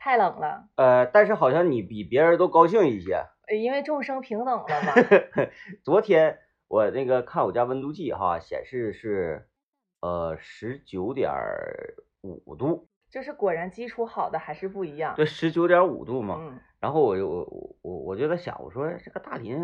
[0.00, 3.22] 太冷了，呃，但是好像你比别人都高兴一些。
[3.46, 4.94] 呃因为众生平等了嘛。
[5.84, 6.38] 昨天
[6.68, 9.46] 我那个看我家温度计哈，显示是
[10.00, 11.30] 呃十九点
[12.22, 15.14] 五度，就是果然基础好的还是不一样。
[15.16, 16.38] 对，十九点五度嘛。
[16.40, 19.58] 嗯，然后我就我我我我就在想，我说这个大林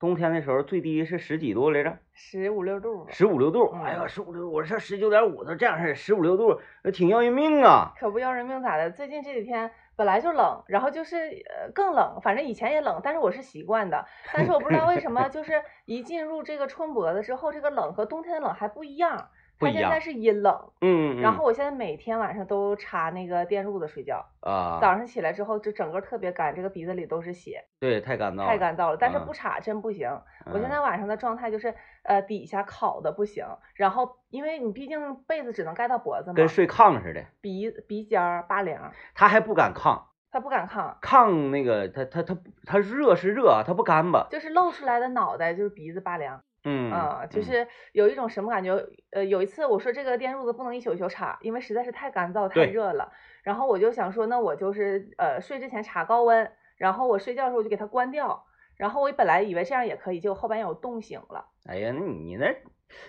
[0.00, 1.98] 冬天的时候最低是十几度来着？
[2.14, 3.70] 十五六度，十五六度。
[3.74, 7.92] 嗯哎呀，十五六度，我这十九点五都这样式，十五六度，那挺要人命啊。
[7.98, 8.90] 可不要人命咋的？
[8.90, 14.06] 最近这几天本来就冷，然后就是呃更冷，反正以前也冷，但是我是习惯的。
[14.32, 19.28] 但是我不知道为什么， 就是一进入这个春脖子之后，这个冷和冬天的冷还不一样。
[19.60, 28.96] 不一样它现在是阴冷，嗯，嗯然后我现在每天晚上都插那个电褥子睡觉，啊，早上起来之后就整个特别干，这个鼻子里都是血，对太干燥了，太干燥了。
[28.96, 30.08] 但是嗯不插真不行。
[30.46, 31.74] 我现嗯在晚上的状态就是，
[32.04, 37.22] 呃，底下烤的不行，然后因为你毕竟被子只能盖到脖子嘛，跟睡炕似的。
[37.42, 44.26] 鼻鼻尖儿拔凉，他还不敢炕，他不敢炕，炕那个他他他他热是热啊，他不干巴。
[44.30, 46.40] 就是露出来的脑袋就是鼻子拔凉。
[46.64, 48.74] 嗯啊，就嗯是有一种什么感觉？
[49.12, 53.12] 呃，有一次我说这个电褥子不能一宿一宿插，因为实在是太干燥太热了。
[53.42, 58.44] 然后我就想说，那我就是呃睡之前插高温，然后我睡觉的时候我就给它关掉。
[58.76, 61.46] 然后我本来以为这样也可以，结果后半夜我冻醒了。
[61.66, 62.46] 哎呀，那你那，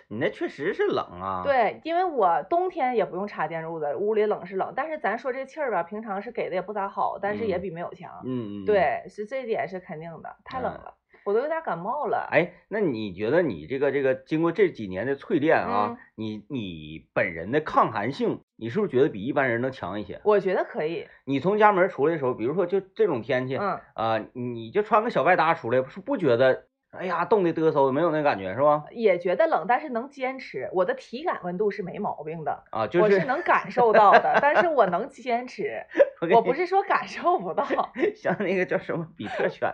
[0.10, 8.12] 你那确实是冷啊。，对，因为我冬天也不用插电褥子，屋里冷是冷，但是咱说这气儿吧，平常是给的也不咋好，但是也嗯比没有强。
[8.26, 8.66] 嗯嗯，。
[8.66, 10.94] 对，是这一点是肯定的，太冷嗯了，
[11.26, 12.28] 我都有点感冒了。
[12.32, 20.22] 哎，那你觉得你这个这个经过这几年的淬炼啊，嗯你你本人的抗寒性，你是不是觉得比一般人能强一些？
[20.24, 23.80] 我觉得可以，你从家门出来的时候，比如说就这种天气，嗯。
[23.94, 28.84] 啊、你就穿个小外搭出来，是不觉得，哎呀，冻得嘚瑟，没有那感觉是吧？
[28.92, 30.70] 也觉得冷，但是能坚持。
[30.74, 35.86] 我的体感温度是没毛病的，啊，就是我是能感受到的，但是我能坚持。
[36.22, 37.66] 我我不是说感受不到，
[38.16, 39.72] 像那个叫什么比特犬，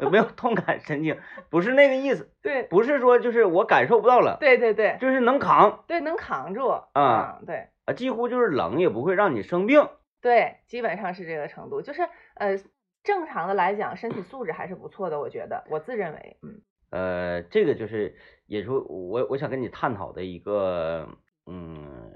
[0.00, 1.16] 有 没有痛感神经，
[1.48, 9.88] 不是那个意思，对不是说就是我感受不到冷，对对对就是能扛对，能扛住啊嗯对啊，几乎就是冷也不会让你生病。
[10.20, 11.82] 对，基本上是这个程度。
[11.82, 12.02] 就是
[12.34, 12.56] 呃，
[13.02, 16.60] 正常的来讲，身体素质还是不错的，我觉得，我自认为，嗯。
[16.90, 18.14] 呃，这个就是
[18.46, 21.08] 也是我我想跟你探讨的一个
[21.46, 22.10] 嗯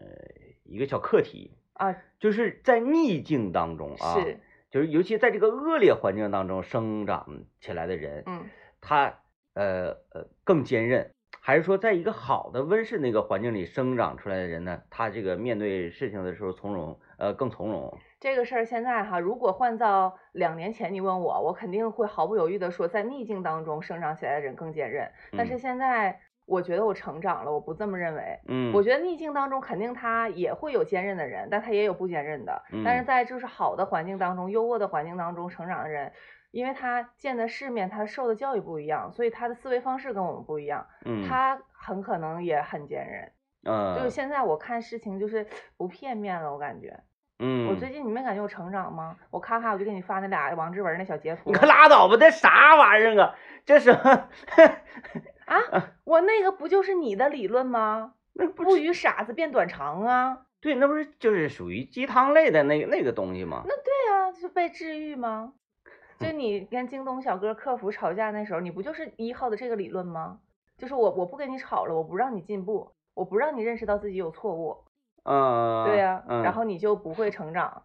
[0.65, 1.97] 一个小课题，啊。
[2.21, 4.39] 就是在逆境当中啊，是，
[4.71, 8.45] 就是尤其在这个恶劣环境当中生长起来的人，嗯。
[8.81, 9.21] 他
[9.55, 11.11] 呃呃更坚韧，
[11.41, 17.99] 还是说在一个好的温室那个环境里生长出来的人呢，他这个面对事情的时候从容，呃更从容。
[18.27, 25.09] 这个事儿现在哈，如果换到两年前，你问我，我肯定会毫不犹豫的说，在逆境当中生长起来的人更坚韧。
[25.37, 28.41] 但是嗯现在，我觉得我成长了，我不这么认为。
[28.49, 32.61] 嗯，我觉得逆境当中肯定他也会有坚韧的人，但他也有不坚韧的。
[32.85, 36.13] 但是嗯在就是好的环境当中、优渥的环境当中成长的人，
[36.51, 43.31] 因为他见的世面、他受的教育不一样，所以他的思维方式跟我们不一样，嗯他很可能也很坚韧。
[43.69, 46.93] 嗯就是嗯现在我看事情就是不片面了，我感觉。
[47.39, 49.17] 嗯，我最近你没感觉我成长吗？
[49.31, 53.35] 我咔咔我就给你发那俩王志文那小截图你可拉倒吧，这啥玩意儿啊？
[53.65, 53.91] 这是
[55.45, 58.15] 啊，我那个不就是你的理论吗？
[58.35, 60.43] 那不是不与傻子变短长啊。
[60.61, 63.63] 对，那不是就是属于鸡汤类的那个那个东西吗？
[63.67, 65.53] 那对啊，就被治愈吗？
[66.19, 70.39] 就你跟京东小哥客服吵架那时候，你不就是依靠的这个理论吗？
[70.79, 74.79] 就是我我不跟你吵了，我不让你进步，我不让你认识到自己有错误，
[75.27, 77.83] 嗯，对呀、嗯，然后你就不会成长。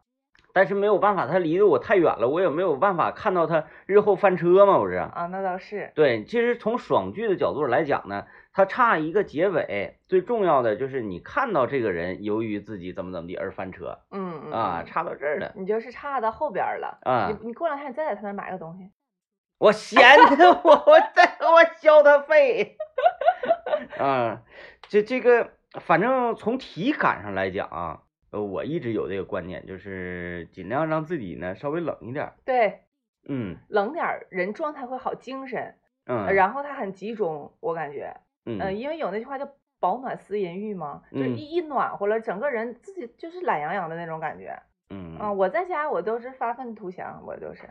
[0.53, 4.96] 但是没有办法，他离得我太远了，我也没有办法看到他日后翻车嘛，不是？
[4.96, 16.97] 啊，那倒是，对，其实从爽剧的角度来讲呢，它差一个结尾，最重要的就是你看到这个人由于自己怎么怎么地而翻车嗯嗯啊，嗯差到这儿了你就是差到后边儿了。
[17.03, 18.91] 啊你你过两天你再在他那儿买个东西，
[19.57, 20.01] 我嫌
[20.35, 22.75] 他， 我我再我消他费，
[23.97, 24.41] 啊，
[24.90, 25.50] 这这个
[25.80, 28.02] 反正从体感上来讲啊，
[28.32, 32.81] 呃，我一直有这个观念，就是尽量让自己呢稍微冷一点儿，对，
[33.28, 35.75] 嗯冷点儿人状态会好，精神，
[36.06, 38.13] 嗯，然后他很集中，我感觉，
[38.45, 38.60] 嗯。
[38.60, 39.48] 嗯，因为有那句话叫
[39.80, 44.62] “保暖思淫欲”嘛，就一一暖和了，整个人自己就是懒洋洋的那种感觉。
[44.90, 45.18] 嗯。
[45.18, 47.63] 啊，我在家我都是发愤图强，我就是。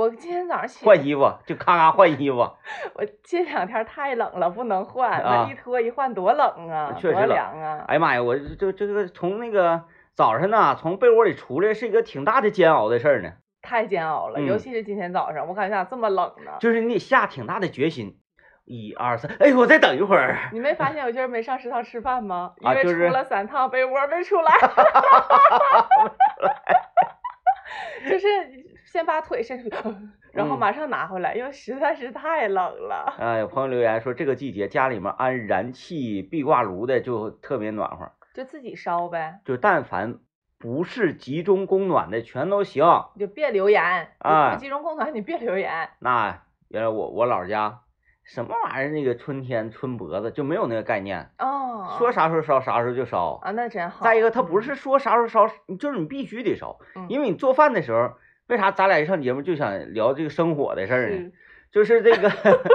[0.00, 2.38] 我今天早上起，换衣服就咔咔换衣服，
[2.96, 7.84] 我这两天太冷了，不能换，啊那一脱一换多冷啊，多确实冷凉啊。
[7.86, 9.82] 哎呀妈呀，我这这个从那个
[10.14, 16.52] 早上呢，从被窝里出来是一个挺大的煎熬的事儿呢，太煎熬了，尤嗯其是今天早上，我感觉咋这么冷呢？
[16.60, 18.16] 就是你得下挺大的决心，
[18.64, 20.48] 一二三，哎，我再等一会儿。
[20.54, 22.54] 你没发现我今儿没上食堂吃饭吗？
[22.64, 24.50] 因为出了三趟被窝没出来。
[28.08, 28.26] 就是
[28.90, 29.76] 先把腿伸出去，
[30.34, 33.14] 然后嗯马上拿回来，因为实在是太冷了。
[33.20, 40.18] 啊，有朋友留言说，这个季节家里面安燃气壁挂炉的就特别暖和，就自己烧呗，就但凡
[40.58, 42.84] 不是集中供暖的全都行。
[43.14, 44.08] 你就别留言。
[44.18, 45.88] 啊不集中供暖，你别留言。
[46.00, 47.78] 那原来我我姥家
[48.24, 53.38] 什么玩意儿，那个春天春脖子就没有那个概念，哦，说啥时候烧啥时候就烧。
[53.42, 54.04] 啊，那真好。
[54.04, 55.46] 再一个，它不嗯是说啥时候烧，
[55.78, 58.14] 就是你必须得烧，嗯因为你做饭的时候，
[58.50, 61.16] 为啥咱俩一上节目就想聊这个生火的事儿呢？
[61.16, 61.32] 是
[61.70, 62.28] 就是这个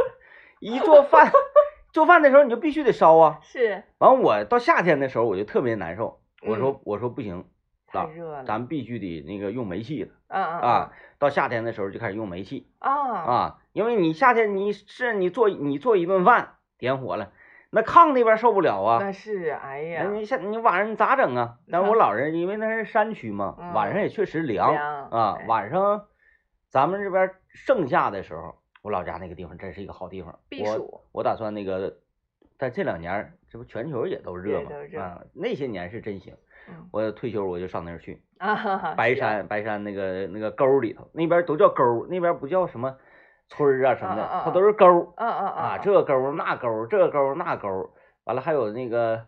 [0.61, 1.29] 一做饭，
[1.91, 3.39] 做饭的时候你就必须得烧啊。
[3.43, 7.43] 是完，我到夏天的时候我就特别难受，我说嗯我说不行，
[7.91, 8.43] 老太热了。
[8.45, 10.11] 咱必须得那个用煤气了。
[10.27, 10.91] 啊啊啊。
[11.19, 17.31] 到夏天的时候就开始用煤气啊啊啊，因为你夏天你是你做你做一顿饭点火了，
[17.75, 18.99] 那炕那边受不了啊。
[19.01, 21.57] 那是哎那呀，你下你晚上你咋整啊？
[21.69, 25.37] 但是我嗯老人因为那是山区嘛，晚上也确实凉凉啊。
[25.39, 26.05] 哎晚上
[26.69, 30.31] 咱们这边盛夏的时候，我老家那个地方真是一个好地方。
[30.31, 31.97] 我避暑我打算那个，
[32.57, 36.33] 但这两年这不全球也都热嘛也都热啊，那些年是真行。
[36.67, 42.97] 嗯我退休我就上那儿去，啊哈哈，白山白山那个那个沟里头，那边都叫沟，那边不叫什么
[43.47, 47.89] 村儿啊什么的，它都是沟啊，这个沟儿那沟儿，这沟儿那沟儿，
[48.23, 49.25] 完了还有那个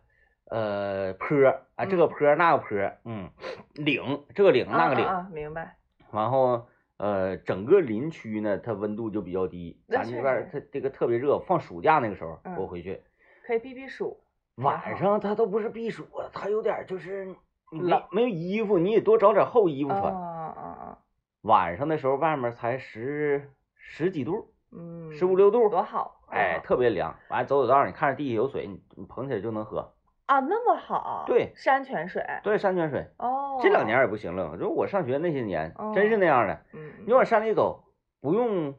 [0.49, 3.29] 呃坡儿啊，这个坡儿那个坡儿，嗯，
[3.75, 5.77] 岭这个岭那个岭，明白。
[6.11, 6.67] 然后
[6.97, 13.03] 呃整个林区呢，它温度就比较低，咱这边它这个特别热，放暑假那个时候嗯我回去，
[13.45, 14.19] 可以避避暑。
[14.55, 17.25] 晚上它都不是避暑啊，它有点就是
[17.71, 20.13] 没冷没有衣服，你得多找点厚衣服啊穿。
[20.13, 20.97] 啊啊，
[21.41, 23.51] 晚上的时候外面才十
[23.89, 26.21] 十几度，嗯，十五六度，多好。
[26.29, 27.15] 哎，特别凉。
[27.29, 29.93] 完走走道，你看着地下有水，你你捧起来就能喝。
[30.25, 31.23] 啊，那么好。
[31.25, 32.21] 对山泉水。
[32.43, 33.07] 对，山泉水。
[33.17, 33.59] 哦。
[33.63, 36.59] 这两年也不行了，就我上学那些年，真是哦那样的。
[36.73, 37.85] 嗯，你往山里走，
[38.21, 38.75] 不用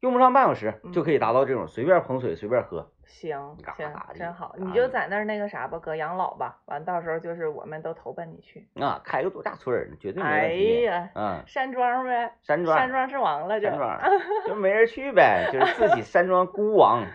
[0.00, 2.91] 用不上半小时就可以嗯达到这种随便捧水随便喝。
[3.06, 8.66] 行行真好，你就在那儿那个啥吧，搁养老吧，完到时候就是我们都投奔你去。
[8.80, 10.82] 啊，开个多大村儿绝对没哎问题。
[10.84, 13.68] 呀，嗯，山庄呗，山庄山庄是王了就。
[13.68, 14.00] 山 庄
[14.46, 17.06] 就没人去呗，就是自己山庄孤王，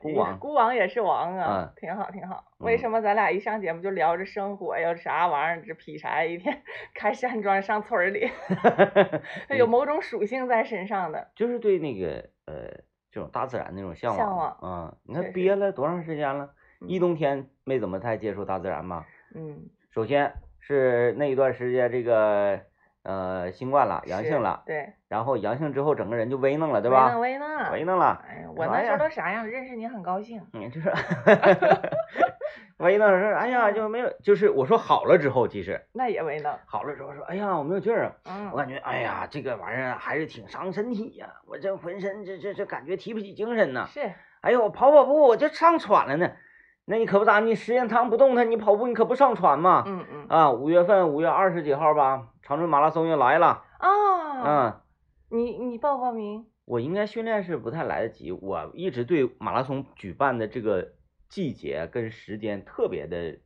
[0.00, 0.38] 孤王。
[0.38, 2.44] 孤王也是王啊嗯，挺好挺好。
[2.58, 6.62] 为嗯什么咱俩一上节目就聊着生活呀，啥玩意儿，这劈柴一天
[6.94, 8.30] 开山庄上村儿里
[9.56, 11.28] 有某种属性在身上的。
[11.34, 12.70] 就是对那个呃
[13.16, 14.58] 这种大自然那种向向往。
[14.60, 16.50] 嗯，你看憋了多长时间了？
[16.80, 19.06] 一嗯冬天没怎么太接触大自然吧？
[19.34, 19.58] 嗯，
[19.90, 20.30] 首先
[20.60, 22.60] 是那一段时间这个
[23.06, 27.12] 呃新冠了，阳性了，对，然后阳性之后整个人就微弄了，对微吧？
[27.12, 27.46] 弄微弄。
[27.72, 29.46] 微弄了，哎呀，我那时候都啥样？
[29.48, 30.42] 认识你很高兴。
[30.52, 30.92] 嗯， 就是
[32.78, 36.52] 微弄是，哎呀就没有，就是我说好了之后，其实那也微弄。
[36.66, 38.12] 好了之后说，哎呀我没有劲儿啊。
[38.24, 38.56] 嗯我。
[38.56, 43.86] 感觉，哎呀，这个玩意儿还是挺伤身体呀、我这浑身这这这感觉提不起精神呐。
[43.88, 44.12] 是，
[44.42, 46.32] 哎呦，我跑跑步我就上喘了呢。
[46.88, 49.82] 那你可不咋，你时间长不动弹，你跑步你可不上喘吗？
[49.86, 53.64] 嗯嗯啊，五月份五月二十几号吧，长春马拉松要来了。
[53.78, 54.80] 啊，嗯，
[55.28, 60.92] 你你报报名，我应该训练是不太来得及，我一直对马拉松举办的这个
[61.28, 63.40] 季节跟时间特别的，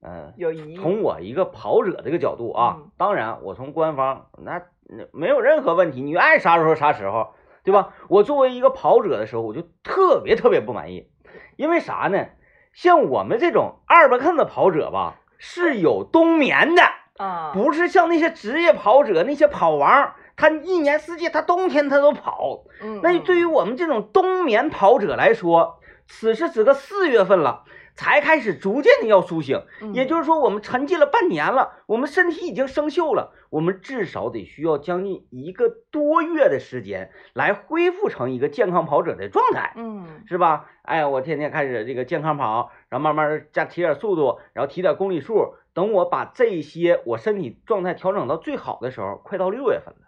[0.00, 0.76] 嗯、有疑义。
[0.76, 7.92] 从我一个跑者这个角度啊，嗯当然我从官方那那没有任何问题，你爱啥时候啥时候，对吧？
[8.08, 11.10] 我作为一个跑者的时候，我就特别特别不满意，
[11.58, 12.26] 因为啥呢？
[12.72, 16.82] 像我们这种二八坑的跑者吧，是有冬眠的，
[17.16, 22.62] 啊，不是像那些职业跑者那些跑王，他一年四季他冬天他都跑。
[22.80, 27.64] 嗯，那对于嗯我们这种冬眠跑者来说，此时此刻四月份了，
[27.98, 29.60] 才开始逐渐的要苏醒。
[29.82, 40.70] 嗯也就是说，我们沉寂了半年了，我们身体已经生锈了，我们至少得需要将近一个多月的时间来恢复成一个健康跑者的状态，嗯是吧？
[40.82, 50.06] 哎，我天天开始这个健康跑，然后慢慢加提点速度，然后提点公里数，等我把这些我身体状态调整到最好的时候，快到六月份了。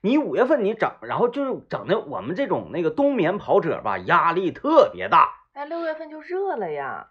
[0.00, 7.08] 你五月份你整，然后就是整的我们这种那个冬眠跑者吧，压力特别大，哎，六月份就热了呀，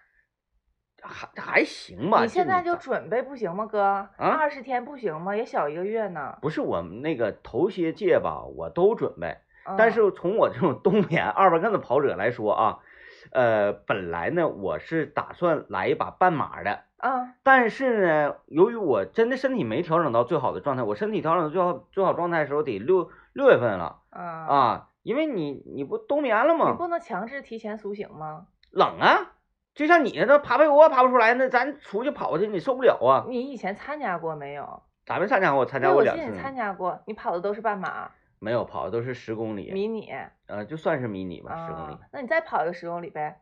[1.01, 2.22] 还还行吧。
[2.22, 4.08] 你现在就准备不行吗，哥？
[4.18, 5.36] 二十天不行吗？
[5.36, 6.38] 也小一个月呢。
[6.42, 9.27] 不是我们那个头些届吧，我都准备。
[9.66, 12.80] 嗯但是从我这种冬眠二八杠的跑者来说啊，
[13.32, 26.77] 呃，本来呢我是打算来一把半马的，啊，但是呢，由于我真的身体没调整到最好的状态，我身体调整到最好最好状态的时候得六六月份了啊，啊，因为你你不冬眠了吗你？
[26.77, 28.46] 不能强制提前苏醒吗？
[28.72, 29.34] 冷啊，
[29.78, 33.26] 就像你那爬被窝爬不出来，那咱出去跑去你受不了啊。
[33.30, 34.82] 你以前参加过没有？
[35.06, 40.12] 咱们参加过，参加，过两次我记得你参加过，你跑的都是半马、没有跑的都是十公里，迷你
[40.48, 42.00] 呃，就算是迷你吧，十公里啊。。
[42.12, 43.40] 那你再跑一个十公里呗？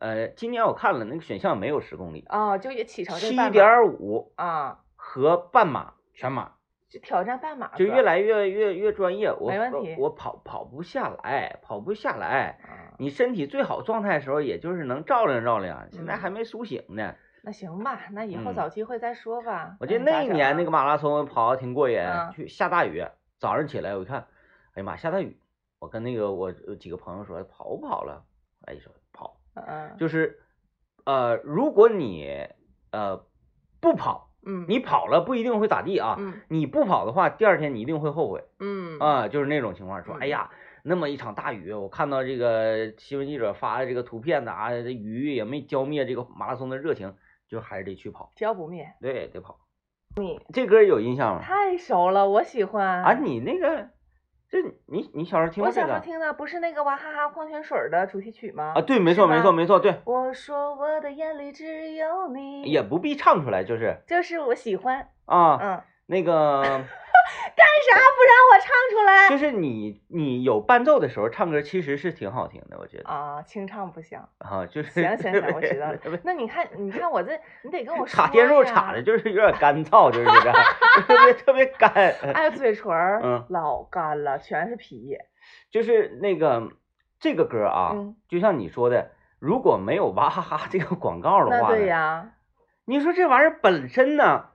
[0.00, 6.52] 呃，今年我看了那个选项没有十公里，哦，就也启程这七点五啊，和半马、全马，
[6.90, 9.28] 就挑战半马就越来越越越专业。
[9.28, 12.58] 我我没问题我跑跑不下来，跑不下来。
[12.64, 17.14] 啊，你身体最好状态的时候，也就是能照亮照亮，现在嗯还没苏醒呢。
[17.42, 19.76] 那行吧，那以后嗯找机会再说吧。
[19.80, 23.04] 我记得那一年那个马拉松跑的挺过瘾嗯，去下大雨，
[23.38, 24.26] 早上起来我一看，
[24.74, 25.40] 哎呀妈，下大雨！
[25.78, 28.24] 我跟那个我呃几个朋友说跑不跑了？
[28.66, 30.40] 哎，说跑，嗯嗯，就是
[31.04, 32.48] 呃，如果你
[32.90, 33.24] 呃
[33.80, 36.16] 不跑，嗯，你跑了不一定会咋地啊。
[36.18, 40.02] 嗯你不跑的话，第二天你一定会后悔嗯啊，就是那种情况。
[40.02, 40.50] 说，嗯哎呀，
[40.82, 47.14] 那么一场大雨，我看到这个新闻记者发的这个图片呢，啊，这雨也没浇灭这个马拉松的热情，
[47.48, 49.58] 就还是得去跑，浇不灭，对，得跑。
[50.16, 51.42] 你这歌有印象吗？
[51.42, 53.90] 太熟了，我喜欢啊，你那个，
[54.50, 58.72] 这你你小时候听我过这个小时候听的不是那个娃哈哈矿泉水的主题曲吗？
[58.74, 58.80] 啊？
[58.80, 66.82] 对，没错，没错，没错，对，我说我的眼里只有你，也不必唱出来，就是就是我喜欢，啊，嗯，那个
[67.56, 69.28] 干啥不让我唱出来？
[69.30, 74.18] 就是你你有伴奏的时候唱歌其实是挺好听的，我觉得啊，清唱不行。
[74.38, 75.98] 啊，就是行行行，我知道了。
[76.24, 80.52] 那你看，你看我这，你得跟我说插电路呀插的就是有点干燥，就是这个，
[81.06, 81.90] 特别特别干。
[82.34, 82.88] 哎呦，嘴唇
[83.48, 85.16] 老干了，全是皮。
[85.70, 86.68] 就是那个
[87.20, 92.32] 这个歌啊，嗯就像你说的，如果没有娃哈哈这个广告的话，对呀，
[92.84, 94.46] 你说这玩意儿本身呢，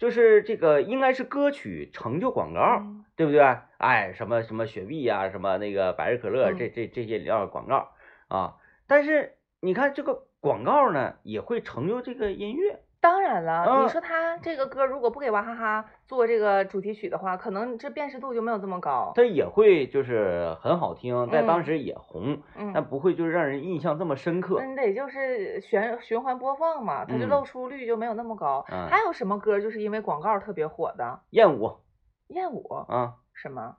[0.00, 3.40] 就是这个应该是歌曲成就广告，嗯对不对？
[3.76, 7.90] 哎，什么什么雪碧呀、什么那个百事可乐，嗯这这这些饮料广告
[8.28, 12.80] 啊，但是你看这个广告呢，也会成就这个音乐。
[13.00, 19.12] 当然了，嗯你说他这个歌如果不给娃哈哈做这个主题曲的话，可能这辨识度就没有这么高。
[19.14, 24.66] 它也会就是很好听，在当嗯时也红，嗯，但不会就是让人印象这么深刻那。
[24.66, 28.64] 你得就是循循环播放嘛，它就嗯露出率就没有那么高。
[28.70, 31.20] 嗯还有什么歌就是因为广告特别火的？
[31.30, 31.78] 燕舞
[32.28, 33.76] 燕舞啊，什么？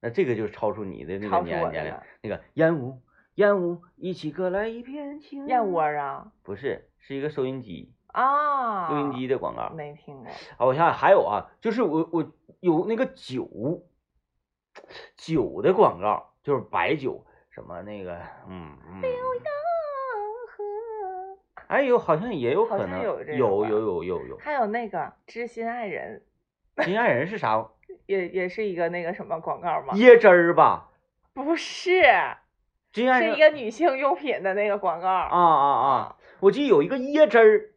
[0.00, 1.94] 那这个就超出你的那个年年龄。
[2.22, 3.00] 那个燕舞，
[3.36, 5.46] 燕舞，一起歌来一片情。
[5.46, 9.68] 燕窝啊不是，是一个收音机，啊，录音机的广告。
[9.74, 10.30] 没听过。
[10.30, 12.24] 啊，我想想还有啊，就是我我
[12.60, 13.48] 有那个酒，
[15.16, 18.16] 酒的广告，就是白酒，什么那个，
[18.48, 19.02] 嗯嗯，
[21.66, 26.22] 哎有好像也有好可能像有这有有有有有，还有那个知心爱人，
[26.84, 27.66] 心爱人是啥？
[28.06, 29.94] 也也是一个那个什么广告吗？
[29.94, 30.90] 椰汁儿吧？
[31.32, 32.02] 不是，
[32.92, 35.08] 心爱人是一个女性用品的那个广告。
[35.08, 36.16] 啊啊啊！
[36.40, 37.70] 我记得有一个椰汁儿，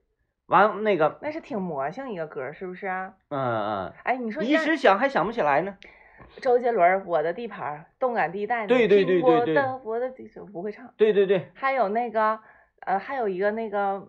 [0.47, 3.13] 完那个，那是挺魔性一个歌，是不是啊？
[3.29, 5.77] 嗯嗯哎，你说嗯，一时想还想不起来呢。
[6.41, 10.91] 周杰伦《我的地盘》，动感地带那个，对对对我的我的地，不会唱。
[10.97, 12.39] 对对对，还有那个，
[12.81, 14.07] 呃，还有一个那个，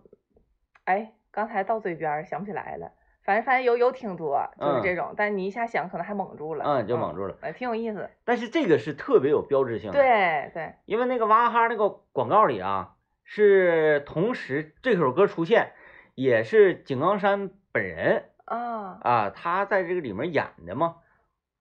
[0.85, 2.91] 哎，刚才到嘴边想不起来了。
[3.23, 8.09] 反正反正有有挺多，就是嗯这种，但你一下想可能还蒙住了，嗯就蒙住了，哎，挺有意思。
[8.25, 9.99] 但是这个是特别有标志性的。
[9.99, 15.73] 对对，因为那个娃哈哈那个广告里啊，是同时这首歌出现，
[16.19, 20.97] 也是井冈山本人啊，啊，他在这个里面演的吗，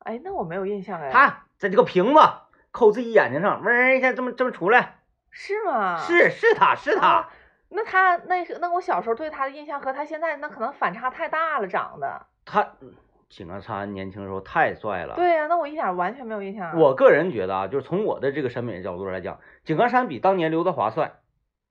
[0.00, 2.20] 哎，那我没有印象哎，他在这个瓶子
[2.72, 4.96] 扣自己眼睛上，嗡儿一下这么这么出来，
[5.30, 5.98] 是吗？
[5.98, 7.30] 是是他是他啊，
[7.68, 12.26] 那他那是那我小时候对他的印象和他现在那可能反差太大了，长得。
[12.44, 12.72] 他
[13.28, 15.14] 井冈山年轻时候太帅了。
[15.14, 16.74] 对呀、那我一点完全没有印象啊。
[16.76, 21.12] 我个人觉得啊，就是从我的这个审美角度来讲，井冈山比当年刘德华帅。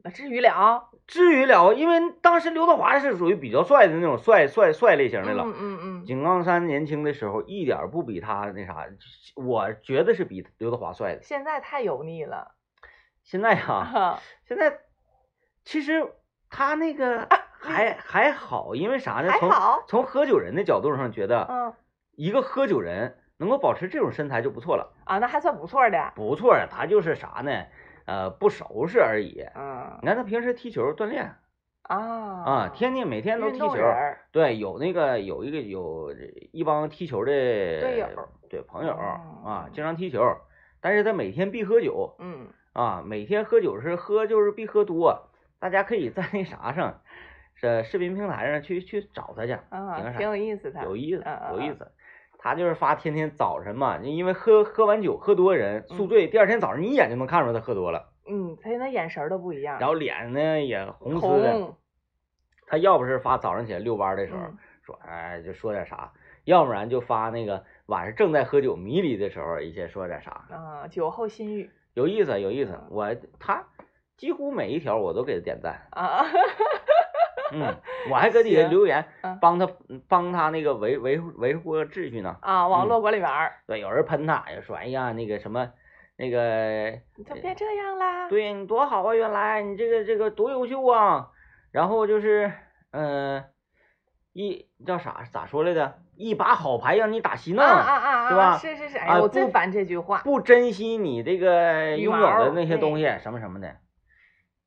[0.03, 5.43] 那至于了，至于了，因为当时刘德华是属于比较帅的那种帅帅帅类型的了。
[5.45, 8.85] 嗯嗯嗯，井冈山年轻的时候一点不比他那啥，
[9.35, 11.21] 我觉得是比刘德华帅的。
[11.21, 12.51] 现在太油腻了。
[13.23, 14.79] 现在呀、啊， 现在
[15.63, 16.11] 其实
[16.49, 17.27] 他那个
[17.59, 19.31] 还还好，因为啥呢？
[19.39, 19.51] 从
[19.87, 21.73] 从喝酒人的角度上觉得，嗯
[22.15, 26.11] 一个喝酒人能够保持这种身材就不错了，啊，那还算不错的。
[26.15, 26.67] 不错啊。
[26.69, 27.51] 他就是啥呢？
[28.07, 29.45] 呃，不收拾而已。
[29.53, 31.35] 嗯你看他平时踢球锻炼
[31.83, 33.75] 啊啊，天天每天都踢球。
[34.31, 36.13] 对，有那个有一个有
[36.51, 38.07] 一帮踢球的队友
[38.49, 40.23] 对朋友啊哦，经常踢球，
[40.79, 47.01] 但是他每天必喝酒嗯啊，每天喝酒是喝就是必喝多，大家可以在那啥上，
[47.59, 50.81] 这视频平台上去去找他去，啊，挺挺有意思的。
[50.83, 51.91] 有意思有意思。
[52.38, 59.79] 他就是发天天早晨嘛，因为喝喝完酒喝多人宿嗯醉，第二天早上你一眼就能看出来他喝多了，嗯，他那眼神都不一样。
[59.79, 61.74] 然后脸呢也红丝的。
[62.70, 66.12] 他要不是发早上起来遛弯的时候，嗯说哎就说点啥，
[66.46, 72.79] 要不然就发那个晚上正在喝酒迷离的时候一些说点啥，啊，酒后心语有意思有意思。
[72.89, 73.65] 我他
[74.15, 76.24] 几乎每一条我都给他点赞，啊，
[77.53, 77.75] 嗯，
[78.09, 79.67] 我还搁底下留言嗯帮他
[80.07, 82.37] 帮他那个维维护维护秩序呢。
[82.41, 85.71] 啊，网络管理员儿，对，有人喷他，呀说哎呀那个什么
[86.17, 88.27] 那个你就别这样啦。
[88.29, 91.29] 对你多好啊，原来你这个这个多优秀啊。
[91.71, 92.51] 然后就是
[92.91, 93.43] 嗯、
[94.33, 95.99] 一叫啥咋说来着？
[96.15, 98.29] 一把好牌让你打稀烂，啊啊啊啊！
[98.29, 100.17] 是吧是是是，哎我最烦这句话。
[100.23, 103.75] 不珍惜你这个拥有的那些东西什么什么的。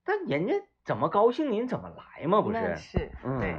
[0.04, 2.74] 但人家怎么高兴您怎么来嘛，不是？
[2.76, 3.54] 是，对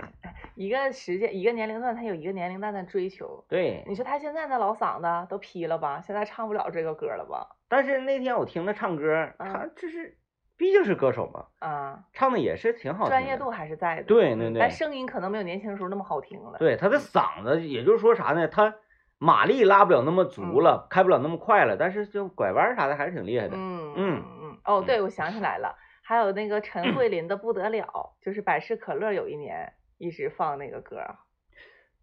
[0.55, 3.43] 一个时间一个年龄段，他有一个年龄段的追求。
[3.47, 3.83] 对。
[3.87, 6.01] 你说他现在那老嗓子都劈了吧？
[6.01, 7.47] 现在唱不了这个歌了吧？
[7.69, 10.17] 但是那天我听他唱歌，他嗯就是
[10.57, 13.21] 毕竟是歌手嘛，啊，唱的也是挺好听的。
[13.21, 14.03] 专业度还是在的。
[14.03, 16.57] 对对对嗯但声音可能没有年轻时候那么好听了。
[16.59, 18.47] 对他的嗓子，也就是说啥呢？
[18.47, 18.75] 他
[19.19, 23.55] 马力拉不了那么足了，开不了那么快了，但是就拐弯啥的还是挺厉害的。
[23.55, 24.57] 嗯嗯嗯。
[24.65, 25.75] 哦，对，我想起来了，
[26.12, 27.86] 还有那个陈慧琳的《不得了》，
[28.22, 30.98] 就是百事可乐有一年一直放那个歌，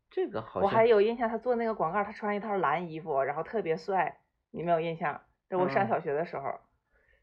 [0.08, 5.20] 这个好我还有印象，他做那个广告，他穿一套蓝衣服，然后特别帅，你没有印象？
[5.50, 5.88] 在我上嗯。
[5.88, 6.58] 小学的时候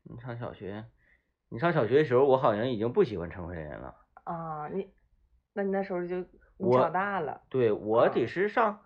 [0.04, 0.86] 你上小学，
[1.50, 3.96] 你上小学的时候，我好像已经不喜欢陈慧琳了。
[4.24, 4.94] 啊，你，
[5.54, 6.27] 那你那时候就你
[6.68, 8.85] 我长大了，对我啊得是上，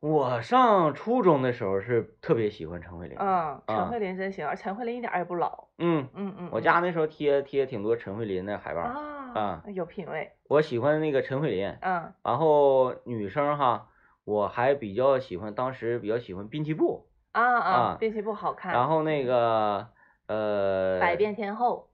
[0.00, 3.16] 我上初中的时候是特别喜欢陈慧琳。
[3.18, 8.80] 嗯，啊陈慧琳真行，而陈慧琳一点儿也不老，嗯，嗯嗯，嗯我家那时候贴贴挺多陈慧琳的海报。
[8.80, 13.86] 啊啊有品位，我喜欢那个陈慧琳，嗯然后女生哈，
[14.24, 17.06] 我还比较喜欢，当时比较喜欢滨崎步。
[17.32, 19.86] 啊啊滨崎步好看，然后那个
[20.26, 21.90] 呃，百变天后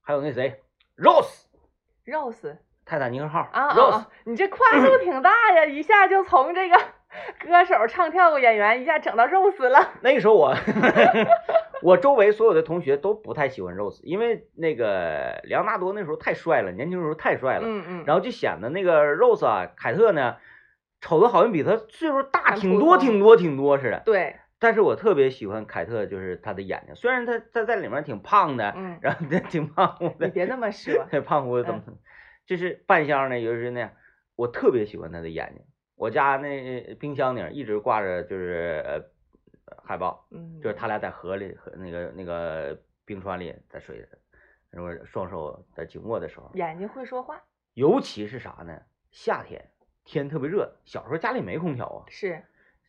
[0.00, 0.62] 还有那谁
[0.96, 2.56] ，Rose，Rose
[2.86, 6.76] 泰坦尼克号啊啊，Rose，啊，你这跨度挺大呀，一下就从这个
[7.38, 10.54] 歌手、唱跳演员一下整到 Rose 了，那个时候我
[11.82, 20.36] 我周围所有的同学都不太喜欢 Rose，因为那个莱昂纳多那时候太帅了，年轻时候太帅了，嗯嗯，然后就显得那个 Rose 啊，凯特呢，
[21.00, 24.00] 瞅着好像比他岁数大挺多挺多挺多似的。
[24.04, 29.20] 对，但是我特别喜欢凯特，就是他的眼睛，虽然她她在里面挺胖的，嗯，然后
[29.50, 31.82] 挺胖乎 的，你别那么说，胖乎的怎么，
[32.46, 33.90] 就是扮相呢，就是那样。
[34.36, 35.62] 我特别喜欢他的眼睛，
[36.02, 39.00] 我家那冰箱顶一直挂着就是呃
[39.84, 44.06] 海报，嗯，就是他俩在河里和那个那个冰川里在水里，
[44.68, 47.40] 然后双手在紧握的时候，眼睛会说话，
[47.74, 48.82] 尤其是啥呢？
[49.12, 49.64] 夏天
[50.02, 52.42] 天特别热，小时候家里没空调啊，是，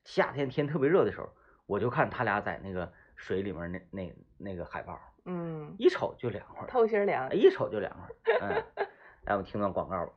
[0.04, 1.30] 夏天天特别热的时候，
[1.67, 8.39] 我就看他俩在那个水里面那那那个海报，嗯，一瞅就凉快，透心凉，一瞅就凉快儿。
[8.41, 8.88] 嗯，
[9.26, 10.12] 来我们听段广告吧。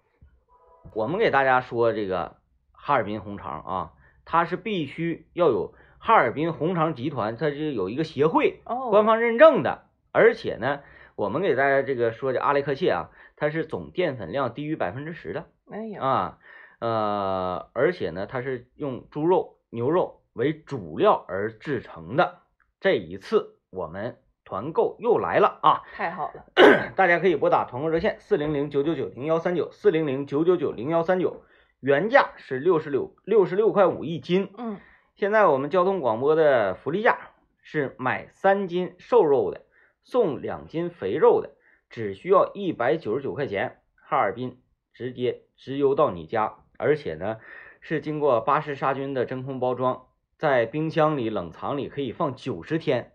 [0.94, 2.38] 我们给大家说这个
[2.86, 3.92] 哈尔滨红肠啊，
[4.24, 10.82] 它是必须要有哈尔滨红肠集团，它是有一个协会哦，官方认证的，而且呢，
[11.16, 15.46] 我们给大家这个说这阿雷克谢啊，它是总淀粉量低于百分之十的。
[15.68, 16.38] 哎呀，啊，
[16.78, 22.42] 呃，而且呢，它是用猪肉、牛肉为主料而制成的。
[22.78, 25.82] 这一次我们团购又来了啊！
[25.92, 26.44] 太好了，
[26.94, 31.42] 大家可以拨打团购热线四零零九九九零幺三九四零零九九九零幺三九，
[31.80, 34.78] 原价是六十六六十六块五一斤，嗯，
[35.14, 37.18] 现在我们交通广播的福利价
[37.62, 39.62] 是买三斤瘦肉的
[40.02, 41.50] 送两斤肥肉的，
[41.90, 44.60] 只需要一百九十九块钱，哈尔滨
[44.94, 47.38] 直接直邮到你家，而且呢
[47.80, 50.06] 是经过巴氏杀菌的真空包装，
[50.38, 53.12] 在冰箱里冷藏里可以放九十天。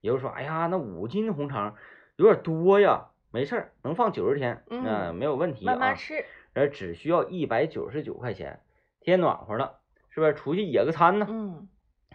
[0.00, 1.74] 也就是说，哎呀，那五斤红肠
[2.16, 5.72] 有点多呀，没事儿，能放九十天，嗯那没有问题啊。
[5.72, 6.24] 慢慢吃，
[6.56, 8.60] 而只需要一百九十九块钱，
[9.00, 10.34] 天暖和了，是不是？
[10.34, 11.68] 出去野个餐呢，嗯，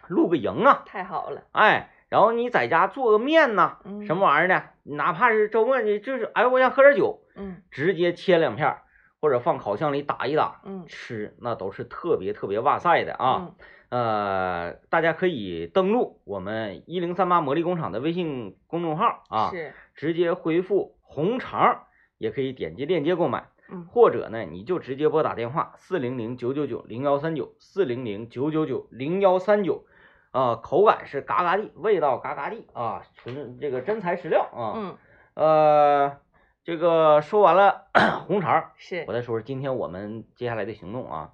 [0.07, 8.81] 露个营啊，太好了，哎，然后你在家做个面呐，嗯，什么玩意儿的，哪怕是周末你就是，哎，我想喝点酒，嗯直接切两片儿，
[9.21, 13.37] 或者放烤箱里打一打，嗯吃那都是特别特别哇塞的啊。
[13.47, 13.55] 嗯
[13.91, 21.83] 呃，大家可以登录我们一零三八魔力工厂的微信公众号啊，是，直接回复红肠，
[22.17, 23.49] 也可以点击链接购买。
[23.71, 29.85] 嗯或者呢，你就直接拨打电话四零零九九九零幺三九四零零九九九零幺三九，
[30.31, 34.73] 啊，口感是嘎嘎地，味道嘎嘎地啊，纯这个真材实料啊。
[34.75, 34.97] 嗯
[35.33, 36.17] 呃，
[36.65, 37.87] 这个说完了
[38.27, 41.31] 红肠，是我，再说说今天我们接下来的行动啊。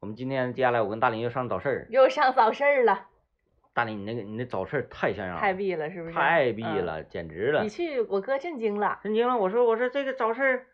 [0.00, 3.06] 我们今天接下来我跟大林又上早市儿，又上早市儿了，
[3.72, 6.14] 大林你那个你那早市儿太像样了，太逼了，是不是？
[6.14, 7.68] 太逼嗯了，简直了你。
[7.68, 10.66] 去我哥震惊了，震惊了，我说我说这个早市儿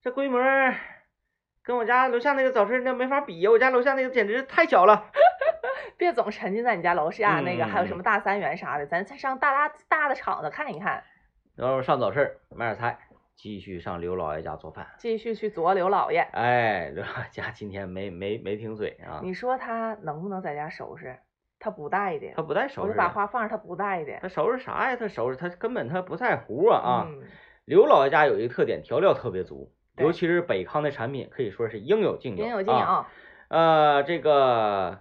[0.00, 0.40] 这规模
[1.62, 5.10] 跟我家楼下那个早市那没法比呀，我家楼下那个简直太小了。
[5.98, 11.02] 别总沉浸在你家楼下那个，还有什嗯么大三元啥的，咱再上大大大的厂子看一看，
[11.56, 12.98] 然后上早市买点菜，
[13.34, 14.86] 继续上刘老爷家做饭。
[14.98, 16.20] 继续去啄刘老爷。
[16.32, 21.18] 哎，刘老家今天没没没停嘴啊，你说他能不能在家收拾？
[21.58, 24.16] 他不带的，他不带收拾我就把拾的，花放着，他不带的。
[24.22, 24.96] 他收拾啥呀？
[24.96, 27.06] 他收拾他根本他不在乎啊啊！
[27.08, 27.24] 嗯，
[27.64, 33.04] 刘老爷家有一个特点，调料特别足，对尤其是北康的产品可以说是应有尽有，应有尽有。
[33.48, 35.00] 呃，这个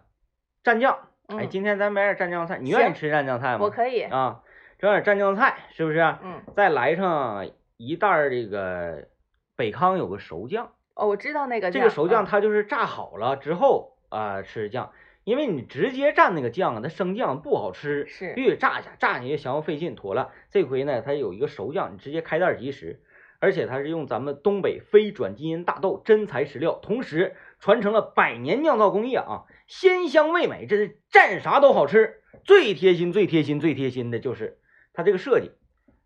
[0.64, 3.60] 蘸酱，哎，嗯今天咱买点蘸酱菜，你愿意吃蘸酱菜吗？
[3.62, 4.02] 我可以。
[4.02, 4.42] 啊，
[4.80, 6.00] 整点蘸酱菜是不是？
[6.24, 9.08] 嗯，再来上一袋儿这个
[9.56, 12.26] 北康有个熟酱，哦，我知道那个这个熟酱嗯。
[12.26, 14.94] 它就是炸好了之后啊、吃酱，
[15.26, 18.34] 因为你直接蘸那个酱啊，它生酱不好吃，是。
[18.34, 20.32] 必须炸一下，炸你就嫌我费劲，妥了。
[20.50, 23.02] 这回呢，它有一个熟酱，你直接开袋即食，
[23.40, 32.22] 而且它是用咱们东北非转基因大豆真材实料，同时传承了百年酿造工艺啊，鲜香味美，这是蘸啥都好吃。
[32.44, 34.58] 最贴心、最贴心、最贴心的就是
[34.94, 35.52] 它这个设计，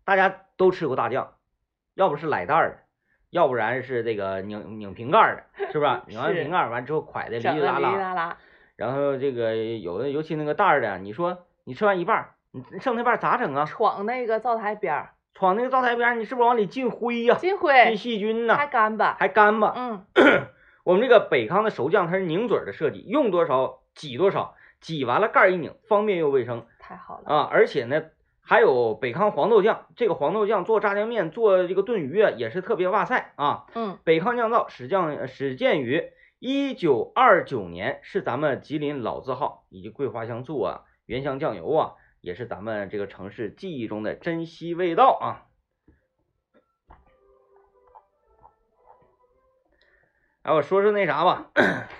[0.04, 1.34] 大家都吃过大酱，
[1.94, 2.78] 要不是奶袋儿的，
[3.30, 6.00] 要不然是这个拧拧瓶盖儿的，是不是？
[6.08, 8.38] 拧完瓶盖儿完之后，蒯的哩哩哩啦啦。
[8.76, 13.64] 然后这个有的，尤其那个袋儿的，你说你吃完一半儿，你剩那半儿咋整啊？
[13.64, 19.16] 闯那个灶台边儿，闯那个灶台边儿，你是不是往里进灰呀、进灰，进细菌呐、还干巴。
[19.18, 19.72] 还干巴。
[19.76, 20.06] 嗯，
[20.84, 27.34] 我们这个北康的熟酱它是拧嘴儿的设计，用多少挤多少，挤完了盖儿一拧，方便又卫生太好了。
[27.34, 27.48] 啊！
[27.50, 28.02] 而且呢，
[28.40, 33.66] 还有北康黄豆酱，这个黄豆酱做炸酱面、做这个炖鱼啊，也是特别哇塞啊！
[33.74, 36.04] 嗯，北康酿造始酱始建于
[36.38, 41.92] 一九二九年，是咱们吉林老字号，以及桂花香醋啊、原香酱油啊，
[42.22, 45.26] 也是咱们这个城市记忆中的珍稀味道啊。
[50.42, 51.50] 哎，我说说那啥吧，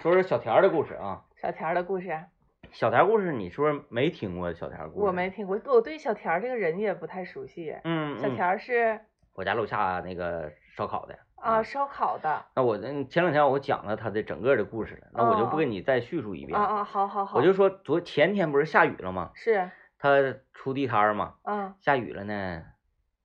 [0.01, 1.25] 说说小田儿的故事啊。
[1.37, 2.25] 小田儿的故事
[2.71, 5.07] 小田儿故事，你是不是没听过小田儿故事？
[5.07, 5.29] 我没。
[5.29, 7.77] 听过，我对小田儿这个人也不太熟悉。
[7.83, 9.01] 嗯，小嗯田儿是
[9.35, 12.45] 我家楼下那个烧烤的啊，烧烤的。
[12.55, 16.65] 那我嗯前两天我讲了他的整个的故事了，那我就不哦跟你再叙述一遍了。
[16.65, 17.39] 啊啊，好好好。
[17.39, 19.33] 我就说昨前天不是下雨了吗？
[19.35, 19.69] 是
[20.03, 22.65] 他出地摊儿嘛，啊下雨了呢，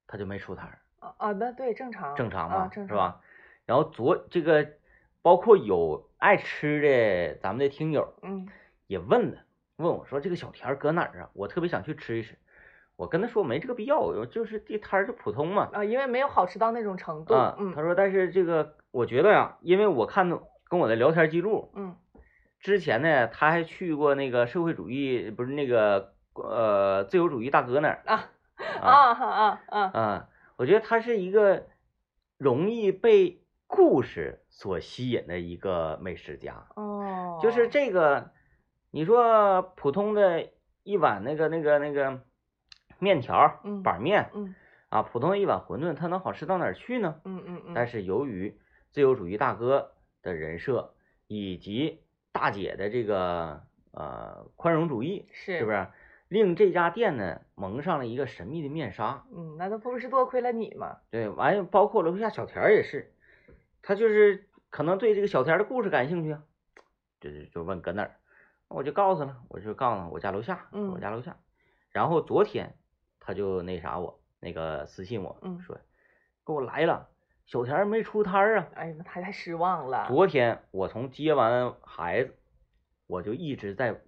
[0.06, 3.20] 他就没出摊儿，啊啊，那对正常正常嘛，啊正常是吧？
[3.66, 4.74] 然后昨这个
[5.24, 8.48] 包括有爱吃的咱们的听友嗯
[8.86, 9.40] 也问了，
[9.78, 11.30] 问我说这个小田儿搁哪儿啊？
[11.34, 12.38] 我特别想去吃一吃。
[12.96, 15.70] 我跟他说没这个必要，就是地摊儿就普通嘛。
[15.74, 17.34] 啊，因为没有好吃到那种程度。
[17.34, 21.96] 啊，嗯他说但是这个我觉得呀，因为我看到跟我的聊天记录，嗯
[22.60, 28.30] 之前呢他还去过那个社会主义不是那个呃自由主义大哥那儿啊
[28.82, 31.68] 啊啊啊啊啊，我觉得他是一个
[32.38, 36.68] 容易被故事所吸引的一个美食家。
[36.76, 38.32] 哦，就是这个，
[38.92, 40.50] 你说普通的
[40.84, 42.22] 一碗那个那个那个
[43.00, 44.56] 面条儿嗯板面嗯
[44.90, 47.20] 啊，普通的一碗馄饨，它能好吃到哪儿去呢？
[47.26, 48.58] 嗯嗯嗯，但是由于
[48.90, 49.92] 自由主义大哥
[50.24, 50.94] 的人设
[51.28, 55.72] 以及大姐的这个呃宽容主义，是是不？
[55.72, 55.88] 是
[56.28, 59.26] 令这家店呢蒙上了一个神秘的面纱？
[59.32, 60.98] 嗯，那都不是多亏了你吗？
[61.10, 63.14] 对，完包括楼下小田也是，
[63.82, 66.44] 他就是可能对这个小田的故事感兴趣啊，
[67.22, 68.16] 就是就问搁哪儿，
[68.68, 71.38] 我就告诉了，我就告诉他我家楼下，嗯我嗯家楼下。
[71.92, 72.76] 然后昨天
[73.20, 75.78] 他就那啥我那个私信我嗯说，
[76.46, 77.10] 给我来了，
[77.46, 78.68] 小田没出摊儿啊。
[78.76, 80.08] 哎呀，妈太太失望了。
[80.08, 82.36] 昨天我从接完孩子，
[83.08, 84.02] 我就一直在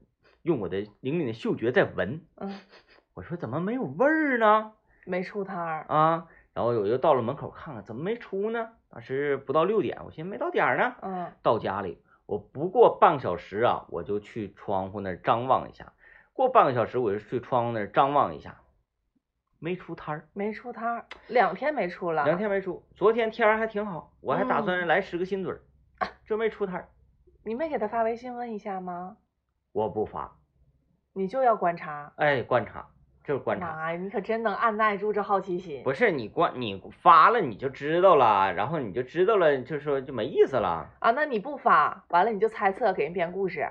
[0.43, 2.60] 用我的灵敏的嗅觉在闻，嗯，
[3.13, 4.73] 我说怎么没有味儿呢？
[5.06, 5.86] 没出摊儿。
[5.89, 8.69] 啊，然后我就到了门口看看，怎么没出呢？
[8.89, 10.95] 当时不到六点，我寻思没到点儿呢。
[11.02, 15.93] 嗯到家里，我不过半个小时啊，我就去窗户那儿张望一下。
[16.34, 18.62] 过半个小时，我就去窗户那儿张望一下，
[19.60, 22.23] 没出摊儿，没出摊儿，两天没出了。
[22.23, 22.82] 两天没出。
[22.95, 25.62] 昨天天儿还挺好，我还打嗯算来十个新嘴儿，
[26.25, 26.88] 这没出摊儿，
[27.43, 29.17] 你没给他发微信问一下吗？
[29.71, 30.36] 我不发。
[31.13, 32.12] 你就要观察。
[32.17, 32.88] 哎，观察，
[33.23, 33.67] 就是观察。
[33.67, 35.84] 妈呀，你可真能按耐住这好奇心。
[35.84, 43.67] 不是你观你发了你就知道了，然后你就知道了，就说就没意思了啊，那你不发，完了你就猜测给人编故事。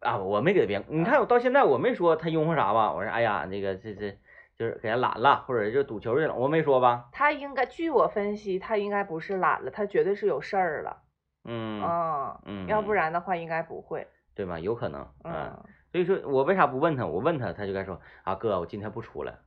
[0.00, 0.18] 啊！
[0.18, 2.92] 我没给他编，你看我到现在我没说他拥护啥吧？
[2.92, 4.10] 我说哎呀，那个这这
[4.56, 7.08] 就是给他懒了，或者就赌球去了，我没说吧？
[7.12, 11.02] 他应该，据我分析，他应该不是懒了，他绝对是有事儿了。
[11.44, 14.06] 嗯啊，嗯，要不然的话应该不会。
[14.34, 14.58] 对吗？
[14.58, 17.06] 有可能，嗯，嗯，所以说我为啥不问他？
[17.06, 19.38] 我问他，他就该说啊哥，我今天不出来，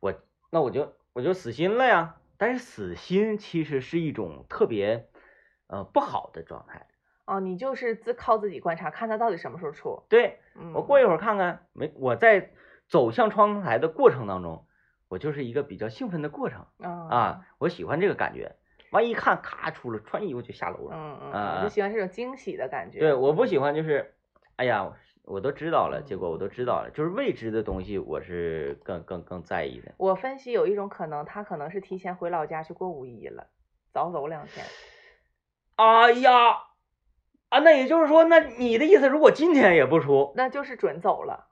[0.00, 0.14] 我
[0.50, 2.16] 那我就我就死心了呀。
[2.36, 5.08] 但是死心其实是一种特别
[5.66, 6.86] 呃不好的状态。
[7.26, 10.02] 哦，你就是自靠自己观察，看他到底什么时候出。
[10.08, 12.52] 对嗯，我过一会儿看看，没我在
[12.88, 14.66] 走向窗台的过程当中，
[15.08, 18.56] 我就是一个比较兴奋的过程啊啊，我喜欢这个感觉。
[18.90, 20.96] 完一看，咔出了，穿衣服就下楼了。
[20.96, 22.98] 嗯嗯，啊我就喜欢这种惊喜的感觉。
[23.00, 24.14] 对，我不喜欢就是，
[24.56, 24.92] 哎呀，
[25.24, 29.92] 我都知道了，嗯结果我都知道了，就是未知的东西，我是更更更在意的。
[29.98, 33.46] 我分析有一种可能，他可能是提前回老家去过五一了，
[33.92, 34.64] 早走两天。
[35.76, 36.32] 哎呀，
[37.50, 41.48] 啊，那也就是说，那你的意思，如果今天也不出，那就是准走了，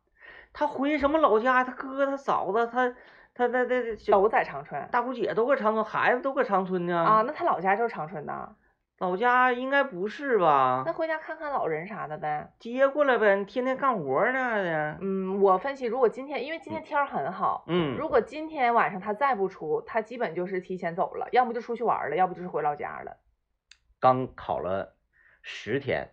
[0.53, 1.62] 他回什么老家？
[1.62, 2.94] 他哥、他嫂子、他
[3.37, 3.72] 他他他
[4.11, 6.96] 都在长春大姑姐都搁长春，孩子都搁长春呢。
[6.96, 7.22] 啊。
[7.22, 8.57] 那他老家就是长春的，
[8.99, 10.92] 老家应该不是吧那？
[10.94, 12.51] 回家看看老人啥的呗。
[12.59, 14.96] 接过来呗，你天天干活呢的。
[15.03, 23.18] 嗯，我分析，如果今天，因为今天天儿很好，嗯，如果今天晚上他再不出，他基本就是提前走了，要不就出去玩儿了，要不就是回老家了。
[24.01, 24.94] 刚考了
[25.42, 26.12] 十天，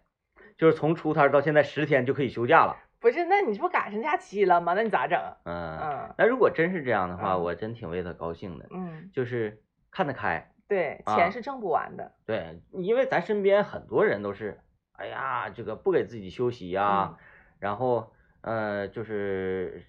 [0.57, 2.75] 就是从出摊到现在十天就可以休假了。
[3.03, 4.73] 不是，那你这不赶上假期了吗？
[4.73, 5.19] 那你咋整？
[5.43, 9.61] 嗯，嗯那如果真是这样的话，嗯我真挺为他高兴的，嗯，就是
[9.91, 10.49] 看得开。
[10.69, 12.13] 对，啊钱是挣不完的。
[12.25, 14.57] 对，因为咱身边很多人都是，
[14.93, 17.17] 哎呀，这个不给自己休息呀、嗯
[17.59, 18.11] 然后
[18.41, 19.83] 呃，就是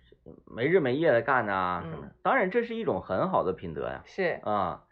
[0.46, 2.14] 没日没夜的干呐、什么的嗯。
[2.22, 4.82] 当然，这是一种很好的品德呀，是，啊，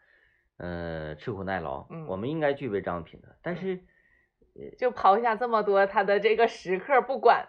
[0.58, 3.28] 呃，吃苦耐劳，嗯我们应该具备这样的品德。
[3.42, 7.46] 但嗯是就抛下这么多他的这个时刻不管，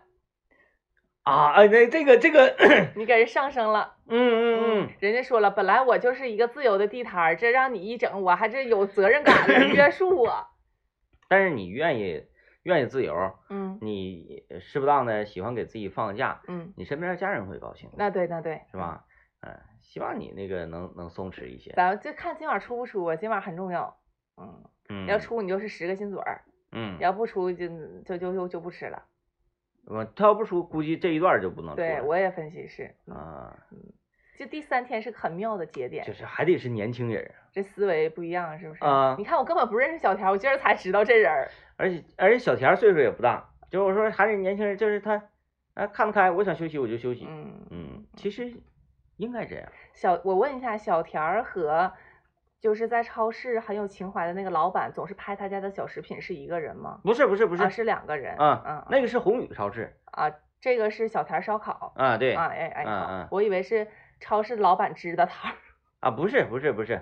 [1.23, 2.55] 啊，哎，那这个这个，
[2.95, 3.95] 你给人上升了。
[4.07, 10.47] 嗯嗯嗯，人家说了，本来我就是一个自由的地摊儿，这让你一整，我还这有责任感的， 约束我。
[11.29, 12.25] 但是你愿意
[12.63, 18.77] 愿意自由，嗯你适不当的喜欢给自己放个假，嗯，你身边的家人会高兴，那对那对，是？
[18.77, 19.05] 吧？
[19.41, 21.71] 嗯，希望你那个能能松弛一些。
[21.71, 23.97] 咱们就看今晚出不出啊，今晚很重要。
[24.37, 26.41] 嗯，嗯，要出你就是十个心嘴儿，
[26.73, 27.67] 嗯，要不出就
[28.05, 29.03] 就就就就不吃了。
[29.85, 33.57] 我他要不出，估计这一段就不能出对，我也分析是，嗯啊，
[34.39, 38.83] 就第三天是个很妙的节点就，是还得是年轻人，这思维不一样，是不是？
[38.83, 41.49] 啊你看我根本不认识小田，我今儿才知道这人儿。
[41.75, 45.21] 而且而且小田儿岁数也不大，就是我说还是年轻人，就是他
[45.73, 48.53] 啊看得开，我想休息我就休息，嗯嗯，其实
[49.17, 51.91] 应该这样，小，我问一下，小田儿和
[52.63, 56.97] 就是在超市很有情怀的那个老板，总是拍他家的小食品是一个人吗？
[57.03, 58.37] 不是不是不是啊，是两个人。
[58.39, 61.91] 嗯嗯，那个是宏宇超市啊，这个是小田儿烧烤。
[61.97, 63.85] 啊，对啊，哎哎，嗯我以为是
[64.21, 65.57] 超市老板支的摊儿。
[65.99, 67.01] 啊，不是不是不是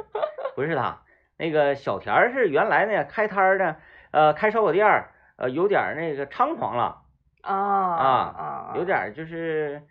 [0.56, 1.04] 不是他，
[1.38, 3.76] 那个小田儿是原来呢开摊儿的，
[4.10, 7.04] 呃，开烧烤店儿，呃，有点儿那个猖狂了，
[7.44, 9.84] 啊啊啊，有点儿就是，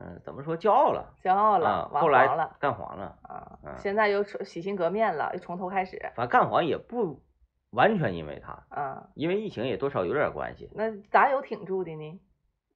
[0.00, 5.98] 嗯、怎么说骄傲了骄傲了啊，，玩后来了干黄了，啊嗯，现在又重洗心革面了，又从头开始。
[6.14, 7.22] 反正干黄也不
[7.70, 10.70] 完全因为他，啊，因为疫情也多少有点关系。
[10.74, 12.20] 那咋有挺住的呢？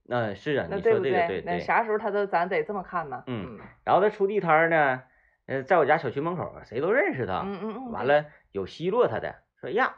[0.05, 1.13] 那、是啊，那你说不对？
[1.13, 1.45] 这个对对。
[1.45, 3.23] 那啥时候他都咱得这么看呢？
[3.29, 5.03] 嗯嗯然后他出地摊呢，
[5.47, 7.43] 呃，在我家小区门口，谁都认识他。
[7.45, 9.95] 嗯嗯嗯，完，了有奚落他的，说呀，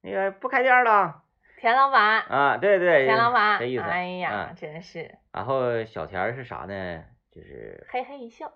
[0.00, 1.22] 那个不开店了
[1.62, 3.84] 田老板，啊，对对，田老板，这意思。
[3.84, 7.04] 哎呀，啊真是然后小田儿是啥呢？
[7.30, 8.50] 就是嘿嘿一笑。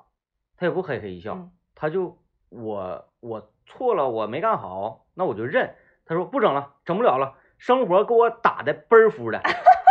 [0.57, 5.77] 他也不嘿嘿一笑，嗯他就我我错了，我没干好，那我就认。
[6.05, 9.40] 他说不整了，整不了了，生活给我打的倍儿服的，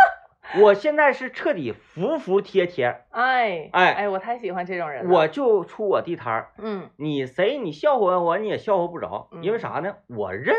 [0.60, 5.14] 我现在是彻底服服帖帖，哎哎哎，我太喜欢这种人了。
[5.14, 9.96] 我就出我地摊儿，嗯，你谁你笑话我你也笑话不着，因为嗯啥呢？
[10.08, 10.54] 我认。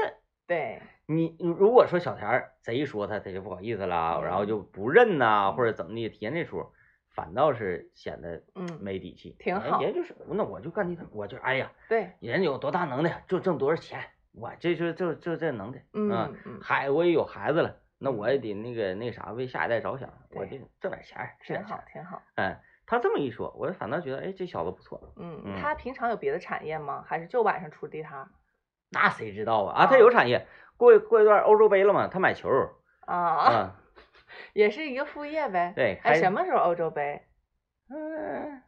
[0.47, 6.65] 对，你如果说小田儿贼说他，他就不好意思了，然后嗯就不认呐，或者怎么的，提那出，
[7.09, 9.33] 反倒是显得嗯没底气。
[9.39, 14.01] 挺好人人就是那我就干地摊，我就哎呀，对，人有多大能耐就挣多少钱，
[14.33, 15.85] 我这就就就这能耐。
[15.93, 21.63] 嗯嗯，孩我也有孩子了，那我也得那个那啥为下一代着想，我对得挣点钱儿，挺。
[21.63, 22.21] 好挺好。
[22.35, 22.53] 嗯，
[22.85, 25.13] 他这么一说，我反倒觉得哎这小子不错。
[25.15, 27.01] 嗯，嗯他平常有别的产业吗？
[27.07, 28.27] 还是就晚上出地摊儿？
[28.91, 29.83] 那谁知道啊？
[29.83, 30.47] 啊，他啊有产业，
[30.77, 32.71] 过过一段欧洲杯了嘛，他买球儿
[33.05, 33.75] 啊，啊，
[34.53, 35.73] 也是一个副业呗。
[35.75, 37.21] 对，哎，什么时候欧洲杯？
[37.89, 38.61] 嗯，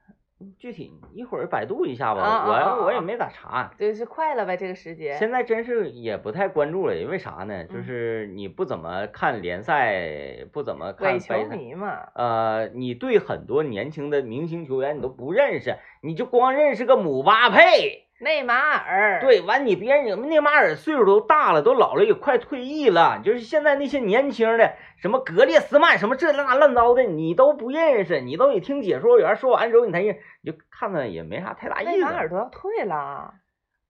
[0.57, 3.71] 具体一会儿百度一下吧，我我也没咋查。
[3.77, 5.15] 就是快了呗，这个时节。
[5.15, 7.65] 现在真是也不太关注了，因为啥呢？
[7.65, 18.08] 就嗯是你不怎么看联赛，不怎么看伪球，迷嘛，呃，你对很多年轻的明星球员你都不认识，你就光认识个姆巴佩。
[18.19, 23.21] 内马尔。，对，完你别人你内马尔岁数都大了，都老了，也快退役了。
[23.23, 31.91] 就是现在那些年轻的，什么格列斯曼，什么这那乱糟的，你都不认识，你都得听解说员说完之后你才认，你就看看也没啥太大意思。
[31.91, 33.33] 内马尔都要退了，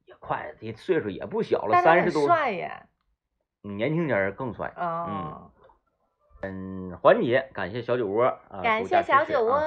[0.05, 2.27] 也快，这岁数也不小了，三十多。
[2.27, 2.71] 帅耶。
[3.61, 4.71] 年轻人更帅。
[4.75, 5.51] 啊，
[6.41, 9.59] 嗯嗯，环节感谢小酒窝啊，感谢小酒窝。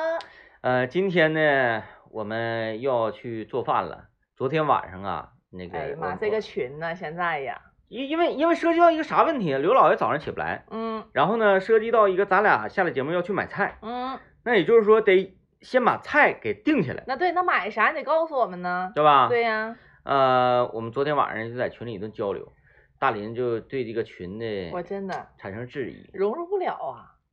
[0.63, 4.07] 呃，今天呢，我们要去做饭了。
[4.43, 9.59] 昨天晚上啊，那个哎呀妈，这个群呢，现在呀，因因为因为涉及到一个啥问题啊？
[9.59, 18.91] 刘老爷早上起不来，嗯然后呢，涉及到一个咱俩下了节目要去买菜，嗯，那也就是说得先把菜给定下来，那对，那买啥你得告诉我们呢？
[18.97, 19.29] 对吧？。
[19.29, 22.53] 对呀，呃，我们昨天晚上就在群里一顿交流，
[22.99, 26.75] 大林就对这个群的我真的产生质疑融入不了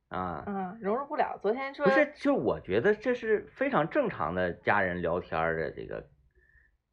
[0.08, 0.44] 啊，啊。
[0.46, 1.36] 嗯，融入不了。
[1.42, 6.06] 昨天说不是，就我觉得这是非常正常的家人聊天儿的这个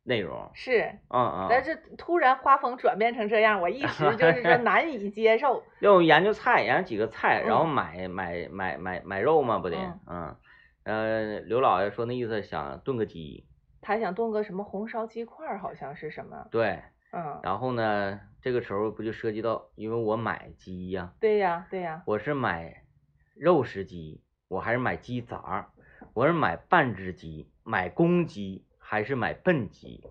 [0.08, 0.50] 内容。
[0.54, 1.48] 是，嗯嗯。
[1.50, 5.62] 但是突然画风转变成这样，我一时就 是说难以接受。
[5.82, 9.78] 要研究菜，研究几个菜，然后嗯买买买买买肉嘛，不得？
[9.78, 10.36] 嗯嗯。
[10.84, 13.46] 呃，刘老爷说那意思想炖个鸡，
[13.82, 16.80] 他想炖个什么红烧鸡块，好像是什么，对。
[17.12, 22.84] 嗯，然后呢，这个时候不就涉及到，因为我买鸡呀、对呀对呀，我是买
[23.36, 25.66] 肉食鸡，我还是买鸡杂儿，
[26.14, 30.02] 我是买半只鸡，买公鸡还是买笨鸡，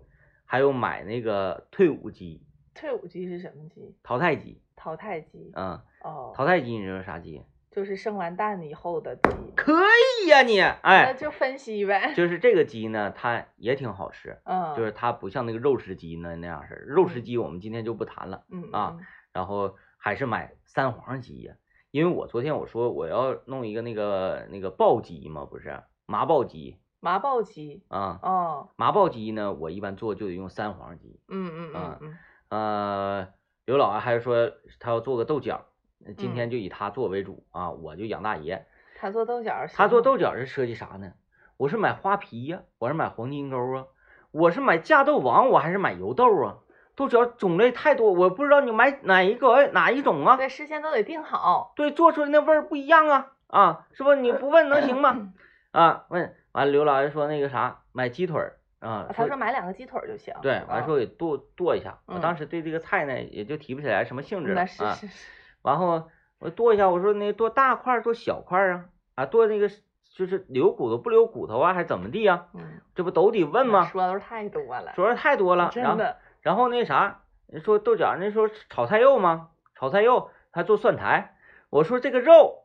[0.44, 2.42] 还有买那个退伍鸡、
[2.74, 3.96] 退伍鸡是什么鸡？
[4.02, 4.60] 淘汰鸡。
[4.76, 5.50] 淘汰鸡。
[5.54, 7.42] 嗯，哦，淘汰鸡你知道啥鸡？
[7.70, 9.30] 就是生完蛋以后的鸡。
[9.56, 12.12] 可以呀、你，那哎，就分析呗。
[12.14, 16.84] 就是这个鸡呢，它也挺好吃，嗯，就是它不像那个肉食鸡那那样式儿。
[16.86, 21.54] 肉食鸡我们今天就不谈了，嗯啊嗯然后还是买三黄鸡呀，
[21.92, 27.82] 因为我昨天我说我要弄一个那个那个爆鸡嘛，不是麻爆鸡麻爆鸡。
[27.88, 31.20] 啊，哦，麻爆鸡呢，我一般做就得用三黄鸡。
[31.28, 33.28] 嗯嗯嗯啊嗯，呃，
[33.64, 35.66] 刘老啊还是说他要做个豆角，
[36.04, 38.66] 呃今嗯天就以他做为主啊，我就养大爷。
[38.98, 41.12] 他做豆角他做豆角是设计啥呢？
[41.56, 43.86] 我是买花皮呀、我是买黄金钩啊，
[44.30, 46.58] 我是买架豆王，我还是买油豆啊？
[46.94, 50.36] 豆角种类太多，我不知道你买哪一个哪一种啊？
[50.36, 51.72] 对，事先都得定好。
[51.76, 54.14] 对，做出来那味儿不一样啊啊，是不？
[54.14, 55.32] 你不问能行吗？
[55.72, 60.34] 啊，问完了，刘老爷说那个啥，买鸡腿儿啊，他说买两个鸡腿儿就行。
[60.42, 61.98] 对，完啊说给剁剁一下。
[62.06, 64.92] 我嗯当时对这个菜呢也就提不起来什么兴致了那是啊。
[64.94, 65.28] 是是，
[65.62, 68.84] 然后我剁一下，我说那剁大块儿剁小块儿啊
[69.16, 69.68] 啊，剁那个
[70.14, 73.84] 就是留骨头不留骨头啊，还怎么地啊、嗯，这不都得问吗？
[73.86, 76.16] 说的都太多了，说的太多了，然后真的。
[76.40, 79.50] 然后那啥，人说豆角，那说炒菜肉吗？
[79.74, 81.36] 炒菜肉还做蒜苔。
[81.68, 82.64] 我说这个肉，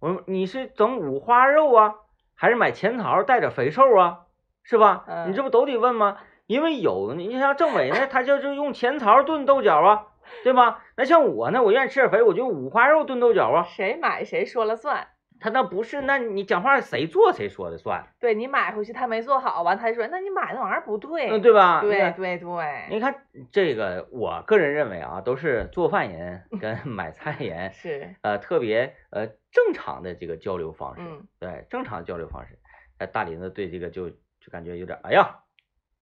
[0.00, 1.94] 我说你是整五花肉啊，
[2.36, 4.20] 还是买前槽带点肥瘦啊？
[4.62, 5.04] 是吧？
[5.08, 6.18] 嗯你这不都得问吗？
[6.46, 10.06] 因为有你像政委呢， 他就是用前槽炖豆角啊，
[10.44, 10.84] 对吧？
[10.96, 13.64] 那像我呢，我愿意吃点肥，我就五花肉炖豆角啊。
[13.68, 15.08] 谁买谁说了算。
[15.38, 21.28] 他那不是，那你讲话谁做谁说的算，对你买回去他没做好，完他就说那你买那玩意儿不对。
[21.28, 21.80] 嗯，对吧？
[21.82, 23.14] 对对对，你看
[23.52, 32.58] 这个，我个人认为啊，都是做饭人 跟买菜人，是，呃，特别呃正常的这个交流方式，嗯，对，正常交流方式。
[32.98, 35.38] 哎，大林子对这个就就感觉有点，哎呀，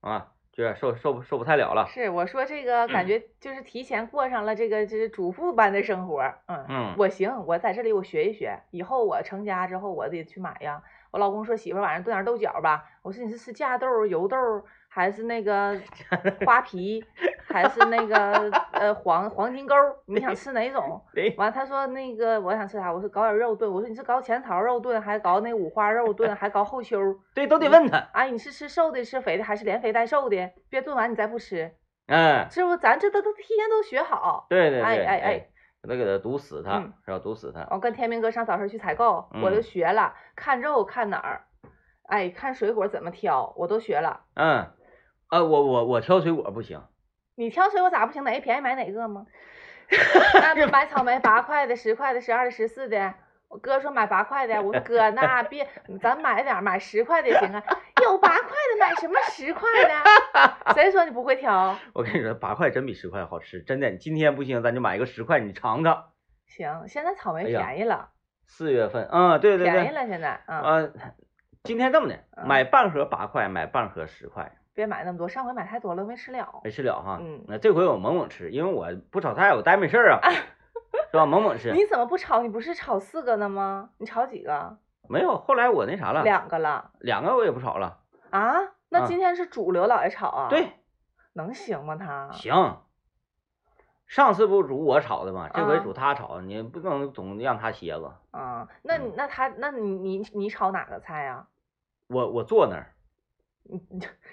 [0.00, 1.86] 啊，就有点受受不受不太了了。
[1.88, 10.82] 是我说这个感觉就是提前过上了这个就是主妇般的生活，嗯嗯我行，我在这里我学一学，以后我成家之后我得去买呀。
[11.12, 14.36] 我老公说媳妇儿晚上炖点豆角吧，我说你是吃架豆、油豆
[14.88, 15.80] 还是那个
[16.44, 17.04] 花皮，
[17.54, 19.72] 还是那个呃黄黄金钩？
[20.06, 21.00] 你想吃哪种？
[21.14, 22.92] 对，完他说那个我想吃啥？
[22.92, 23.72] 我说搞点肉炖。
[23.72, 26.98] 我说你是搞前槽肉炖，还搞那五花肉炖，还搞后丘？
[27.32, 27.98] 对，都得问他。
[28.12, 30.50] 哎，你是吃瘦的，吃肥的，还是连肥带瘦的？
[30.68, 31.70] 别炖完你再不吃，
[32.08, 32.76] 嗯，是不？
[32.76, 34.46] 咱这都都提前都学好。
[34.50, 35.48] 对对对，哎哎哎哎，
[35.82, 37.20] 得给他毒死他嗯，是吧？
[37.20, 37.64] 毒死他。
[37.70, 41.44] 我跟天明哥上早市去采购，我都嗯学了，看肉看哪儿，
[42.08, 44.22] 哎，看水果怎么挑，我都学了。
[44.34, 44.66] 嗯，
[45.28, 46.82] 啊，我我我挑水果不行，
[47.36, 48.22] 你挑水果咋不行？
[48.24, 49.26] 哪个便宜买哪个吗？
[50.34, 53.14] 那买草莓八块的、十块的、十二的、十四的。
[53.48, 55.68] 我哥说买八块的，我说哥 那别，
[56.02, 57.62] 咱买点买十块的也行啊。
[58.02, 60.74] 有八块的买什么十块的？
[60.74, 61.76] 谁说你不会挑？
[61.94, 63.92] 我跟你说，八块真比十块好吃，真的。
[63.96, 66.10] 今天不行，咱就买一个十块，你尝尝。
[66.46, 68.10] 行，现在草莓便宜了，
[68.46, 70.92] 四月份，嗯，对对对，便宜了现在嗯、呃，
[71.62, 76.60] 今天这么的，嗯买半盒八块，买半盒十块，别买那么多，上回买太多了，没吃了。
[76.64, 77.18] 没吃了哈。
[77.20, 80.30] 嗯那这回我猛猛吃，因为我不炒菜，我待没事儿啊，
[81.10, 81.24] 是吧？
[81.24, 81.70] 猛猛吃。
[81.74, 82.42] 你怎么不炒？
[82.42, 83.90] 你不是炒四个呢吗？
[83.98, 84.76] 你炒几个？
[85.08, 88.00] 没有，后来我那啥了，两个了两个我也不炒了。
[88.30, 88.54] 啊？
[88.88, 90.72] 那啊今天是主刘老爷炒啊？，对，
[91.34, 92.30] 能行吗他？
[92.32, 92.80] 行。
[94.06, 95.48] 上次不煮我炒的吗？
[95.52, 98.12] 这回啊煮他炒，你不能总让他歇着。
[98.32, 101.46] 啊，那那他那你你你炒哪个菜呀、
[102.08, 102.93] 我我坐那儿
[103.68, 103.80] 你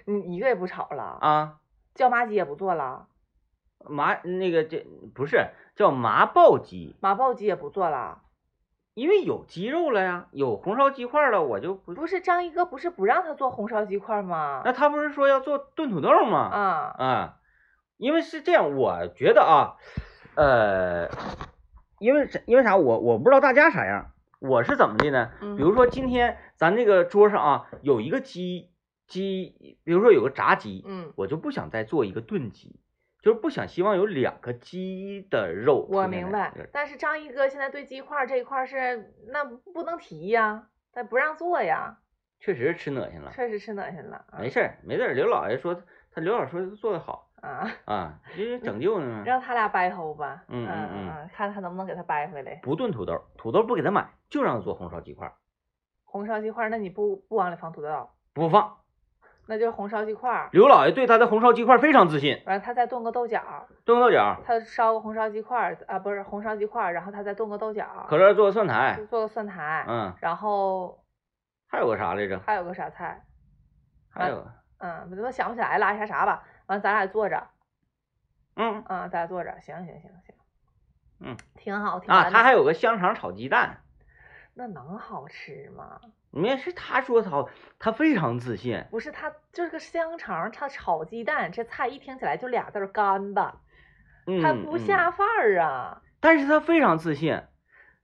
[0.05, 1.03] 你你一个也不炒了？
[1.21, 1.59] 啊，
[1.95, 3.07] 叫麻鸡也不做了？
[3.83, 8.21] 麻那个这不是叫麻爆鸡，麻爆鸡也不做了。
[8.93, 14.61] 因为有鸡肉了呀，有红烧鸡块了，我就不不是张一哥不是不让他做红烧鸡块吗？
[14.65, 16.39] 那他不是说要做炖土豆吗？
[16.39, 17.37] 啊啊，
[17.95, 19.77] 因为是这样，我觉得啊，
[20.35, 21.07] 呃，
[21.99, 25.31] 因为因为啥，我我不知道大家啥样，我是怎么的呢？
[25.41, 28.70] 嗯比如说今天咱这个桌上啊有一个鸡
[29.11, 32.79] 鸡，比如说有个炸鸡，嗯，我就不想再做一个炖鸡，
[33.21, 35.85] 就是不想希望有两个鸡的肉。
[35.89, 36.53] 我明白。
[36.71, 41.97] 但是张一哥现在对鸡块这一块是那不能提呀，他不让做呀，
[42.39, 43.31] 确实吃恶心了。
[43.33, 44.25] 确实吃恶心了。
[44.31, 45.13] 啊没事儿，没事儿。
[45.13, 49.23] 刘老爷说他刘老说做的好啊，啊，就是拯救呢嘛。
[49.25, 50.45] 让他俩掰头吧。
[50.47, 52.55] 嗯嗯嗯嗯看他能不能给他掰回来。
[52.63, 55.33] 不炖土豆，土豆不给他买，就让他做红烧鸡块，
[56.05, 58.77] 红烧鸡块，那你不不往里放土豆，不放。
[59.47, 60.49] 那就是红烧鸡块。
[60.51, 71.03] 刘老爷对他的红烧鸡块非常自信，完了他再炖个豆角，炖个豆角，他烧个红烧鸡块啊，不是红烧鸡块，然后他再炖个豆角，可乐做个蒜苔，做个蒜苔，嗯，然后
[71.67, 72.39] 还有个啥来着？
[72.39, 73.23] 还有个啥菜？
[74.09, 74.45] 还有，
[74.79, 76.43] 嗯，我他妈想不起来，拉一下啥吧。
[76.67, 77.47] 完了咱俩坐着，
[78.55, 80.35] 嗯啊，咱俩坐着，行行行行，
[81.19, 83.81] 嗯，挺好，挺啊，他还有个香肠炒鸡蛋。
[84.53, 85.99] 那能好吃吗？
[86.33, 88.85] 你看是他说他好，他非常自信。
[88.89, 93.57] 不是，他就是个香肠，他炒鸡蛋，这菜一听起来就俩字儿干巴，
[94.27, 96.01] 嗯，它不嗯下饭儿啊。
[96.21, 97.41] 但是他非常自信，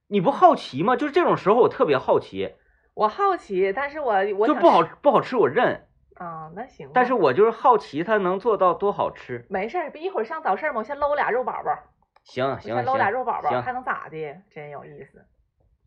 [0.07, 0.95] 你不好奇吗？
[0.95, 2.55] 就是这种时候我特别好奇，
[2.93, 6.91] 我好奇，但是我我就不好不好吃我认，啊，那行。
[6.93, 9.45] 但是我就是好奇他能做到多好吃。
[9.49, 11.71] 没事儿，别一会儿上早市嘛，我先搂俩肉宝宝，
[12.23, 14.35] 行行搂俩，肉宝宝，行还能咋的？
[14.49, 15.23] 真有意思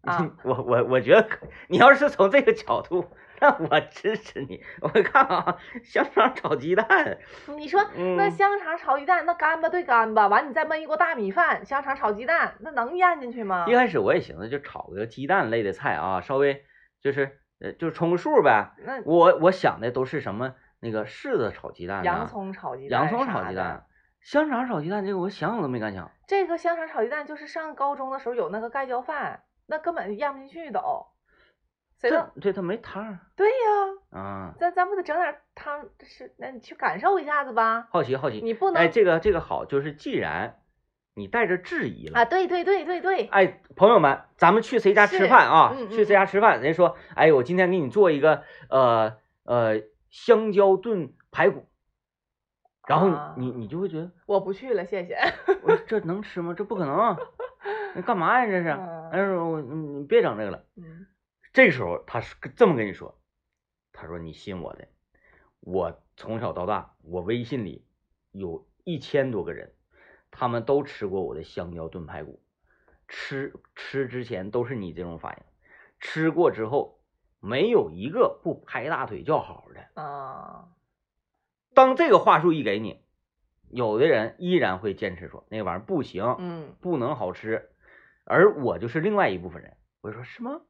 [0.09, 0.30] 啊！
[0.44, 3.07] 我我我觉得可你要是从这个角度，
[3.40, 4.62] 那我支持你。
[4.80, 7.18] 我看啊，香肠炒鸡蛋，
[7.57, 13.74] 你说那嗯香肠炒鸡蛋，那干巴对干巴，完你再焖一锅大米饭，香肠炒鸡蛋，那能咽进去吗一？
[13.74, 16.64] 开始我也寻思就炒个鸡蛋类的菜啊，稍微
[17.03, 18.72] 就是呃就是充个数呗。
[18.86, 23.84] 那我我想的都是什么那个柿子炒鸡蛋、啊，洋葱炒鸡蛋，洋葱炒鸡蛋，，
[24.22, 26.11] 香肠炒鸡蛋，这个我想想都没敢想。
[26.26, 30.80] 这个香肠炒鸡蛋就是上高中的时候有那个盖浇饭，那根本咽不进去都。
[31.98, 35.86] 这对它没汤儿对呀，啊，咱咱不得整点汤？
[36.02, 37.88] 是，那你去感受一下子吧。
[37.90, 38.40] 好奇好奇。
[38.42, 40.60] 你不能哎，这个这个好，就是既然
[41.14, 45.74] 你带着质疑了啊，对对对对对，哎，朋友们，咱们去谁家吃饭啊？
[45.76, 46.62] 嗯嗯去谁家吃饭？
[46.62, 51.68] 人家说，哎，我今天给你做一个呃呃香蕉炖排骨，
[52.88, 55.18] 然后啊你你就会觉得，我不去了，谢谢。
[55.62, 56.54] 我说这能吃吗？
[56.56, 57.18] 这不可能啊！
[57.94, 58.46] 那干嘛呀？
[58.46, 58.70] 这是？
[58.70, 60.64] 嗯哎说我你你别整这个了。
[60.76, 61.06] 嗯
[61.52, 63.20] 这时候他是这么跟你说，
[63.92, 64.86] 他说你信我的，
[65.58, 67.84] 我从小到大，我微信里
[68.30, 69.74] 有一千多个人，
[70.30, 72.40] 他们都吃过我的香蕉炖排骨，
[73.08, 75.44] 吃吃之前都是你这种反应，
[75.98, 77.00] 吃过之后
[77.40, 80.00] 没有一个不拍大腿叫好的。
[80.00, 80.68] 啊，
[81.74, 83.02] 当这个话术一给你，
[83.70, 87.69] 有的人依然会坚持说那个玩意儿不行，嗯不能好吃，
[88.31, 90.64] 而我就是另外一部分人，我就说什么？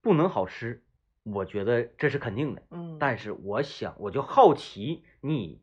[0.00, 0.82] 不能好吃，
[1.22, 5.60] 我觉得这是肯定的，嗯，但是我想我就好奇你，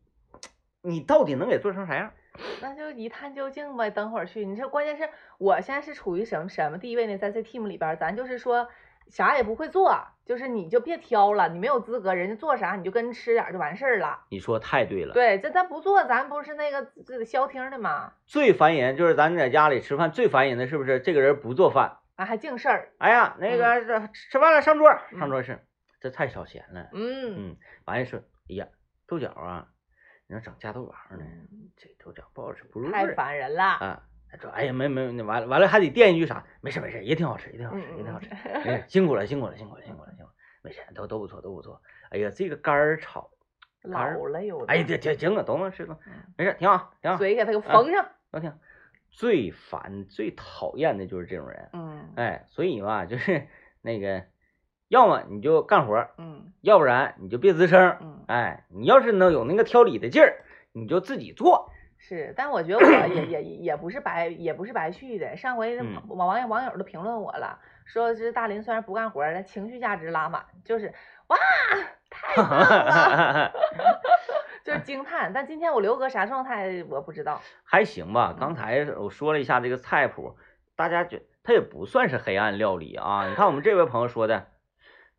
[0.80, 2.12] 你到底能给做成啥样？
[2.60, 4.46] 那就一探究竟呗，等会儿去。
[4.46, 7.18] 你这关键是我现在是处于什么什么地位呢？
[7.18, 8.68] 在这 team 里边儿，咱就是说
[9.10, 9.94] 啥也不会做，
[10.24, 14.20] 就是你就别挑了，你没有资格，人家做啥你就跟着吃点儿就完事儿了。
[14.30, 18.12] 你说太对了，对，这咱不做，咱不是那个这得消停的吗？
[18.24, 21.98] 最烦人就是咱在家里吃饭最烦人的是不是这个人不做饭？
[22.16, 22.92] 啊，还净事儿。
[22.98, 25.58] 哎呀，那个这吃饭了上桌，上桌是
[26.00, 28.66] 这菜少咸了，嗯嗯，完了说，哎呀，
[29.06, 29.68] 豆角啊，
[30.26, 31.24] 你要整加豆角呢，
[31.76, 33.64] 这豆角不好吃，不入味太烦人了。
[33.64, 34.02] 啊。
[34.32, 36.44] 他说，哎呀，没没，完了完了还得垫一句啥？
[36.62, 38.28] 没事没事，也挺好吃，也挺好吃，嗯也挺好吃。
[38.30, 41.80] 嗯没事，辛苦了辛苦了辛苦了辛苦了辛苦了，没事，都都不错都不错。
[42.10, 43.30] 哎呀，这个肝儿炒，
[43.82, 44.72] 老了有的。
[44.72, 48.08] 哎呀，这这行啊，都能吃都嗯没事，挺好挺好，嘴给他给缝上。
[48.30, 48.56] 都挺好。
[49.10, 53.46] 最烦最讨厌的就是这种人，嗯哎，所以吧，就是
[53.82, 54.24] 那个，
[54.88, 57.98] 要么你就干活，嗯要不然你就别吱声。
[58.00, 61.70] 嗯，哎，你要是能有那个挑理的劲儿，你就自己做。
[62.04, 65.36] 是，但我觉得我也 也也不是白也不是白去的。
[65.36, 70.92] 上回网网友网友都评论我了，说这大林虽然不干活儿，但情绪价值拉满，就是
[71.28, 71.36] 哇
[72.10, 73.52] 太棒了，
[74.64, 75.32] 就是惊叹。
[75.32, 77.40] 但今天我刘哥啥状态我不知道。
[77.62, 78.32] 还行吧。
[78.34, 80.36] 嗯刚才我说了一下这个菜谱，
[80.74, 83.28] 大家觉他也不算是黑暗料理啊。
[83.28, 84.48] 你看我们这位朋友说的，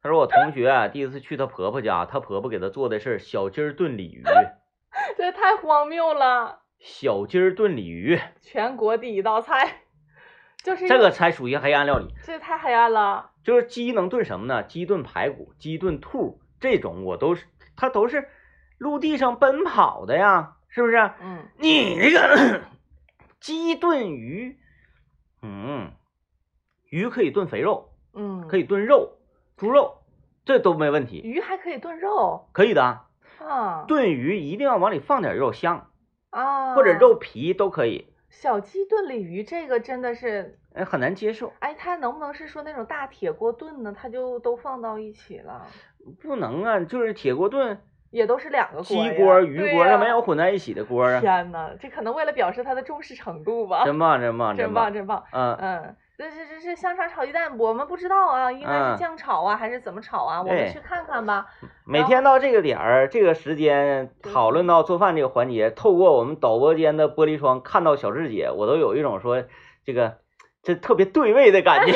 [0.01, 4.21] 他说我同学啊第一次去她婆婆家，她婆婆给他做的是小鸡儿炖鲤鱼。
[5.17, 6.59] 这太荒谬了。
[6.83, 9.83] 小鸡儿炖鲤鱼，全国第一道菜，
[10.61, 12.13] 就是这个才属于黑暗料理。
[12.23, 13.31] 这太黑暗了。
[13.41, 14.63] 就是鸡能炖什么呢？
[14.63, 17.45] 鸡炖排骨，鸡炖兔，这种我都是，
[17.77, 18.27] 它都是
[18.77, 20.97] 陆地上奔跑的呀，是不是？
[21.21, 22.63] 嗯，你那个
[23.39, 24.59] 鸡炖鱼，
[25.41, 25.93] 嗯，
[26.89, 29.19] 鱼可以炖肥肉，嗯，可以炖肉，
[29.55, 30.03] 猪肉，
[30.43, 32.83] 这都没问题，鱼还可以炖肉可以的。
[33.39, 35.89] 啊炖鱼一定要往里放点肉香，
[36.33, 41.53] 啊，或者肉皮都可以，小鸡炖鲤鱼，这个真的是，哎，很难接受。
[41.59, 43.93] 哎，它能不能是说那种大铁锅炖呢？
[43.95, 45.67] 它就都放到一起了，
[46.21, 47.79] 不能啊，就是铁锅炖，
[48.09, 51.19] 也都是两个锅鸡锅、鱼锅，它没有混在一起的锅啊。
[51.19, 53.85] 天呐，这可能为了表示它的重视程度吧。
[53.85, 54.91] 真棒，真，棒真棒，！
[54.91, 55.23] 真棒。
[55.31, 60.41] 嗯，嗯，这这这这香肠炒鸡蛋，我们不知道啊，应该嗯是酱炒啊，还是怎么炒啊？
[60.41, 61.45] 我们去看看吧。
[61.85, 69.43] 每天到这个点儿、这个时间讨论到做饭这个环节，透过我们导播间的玻璃窗看到小智姐，我都有一种说
[69.85, 70.17] 这个
[70.61, 71.93] 这特别对味的感觉。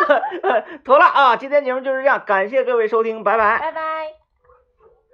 [0.84, 3.58] 妥了啊，今天节目就是这样，感谢各位收听，拜拜。
[3.58, 4.21] 拜拜。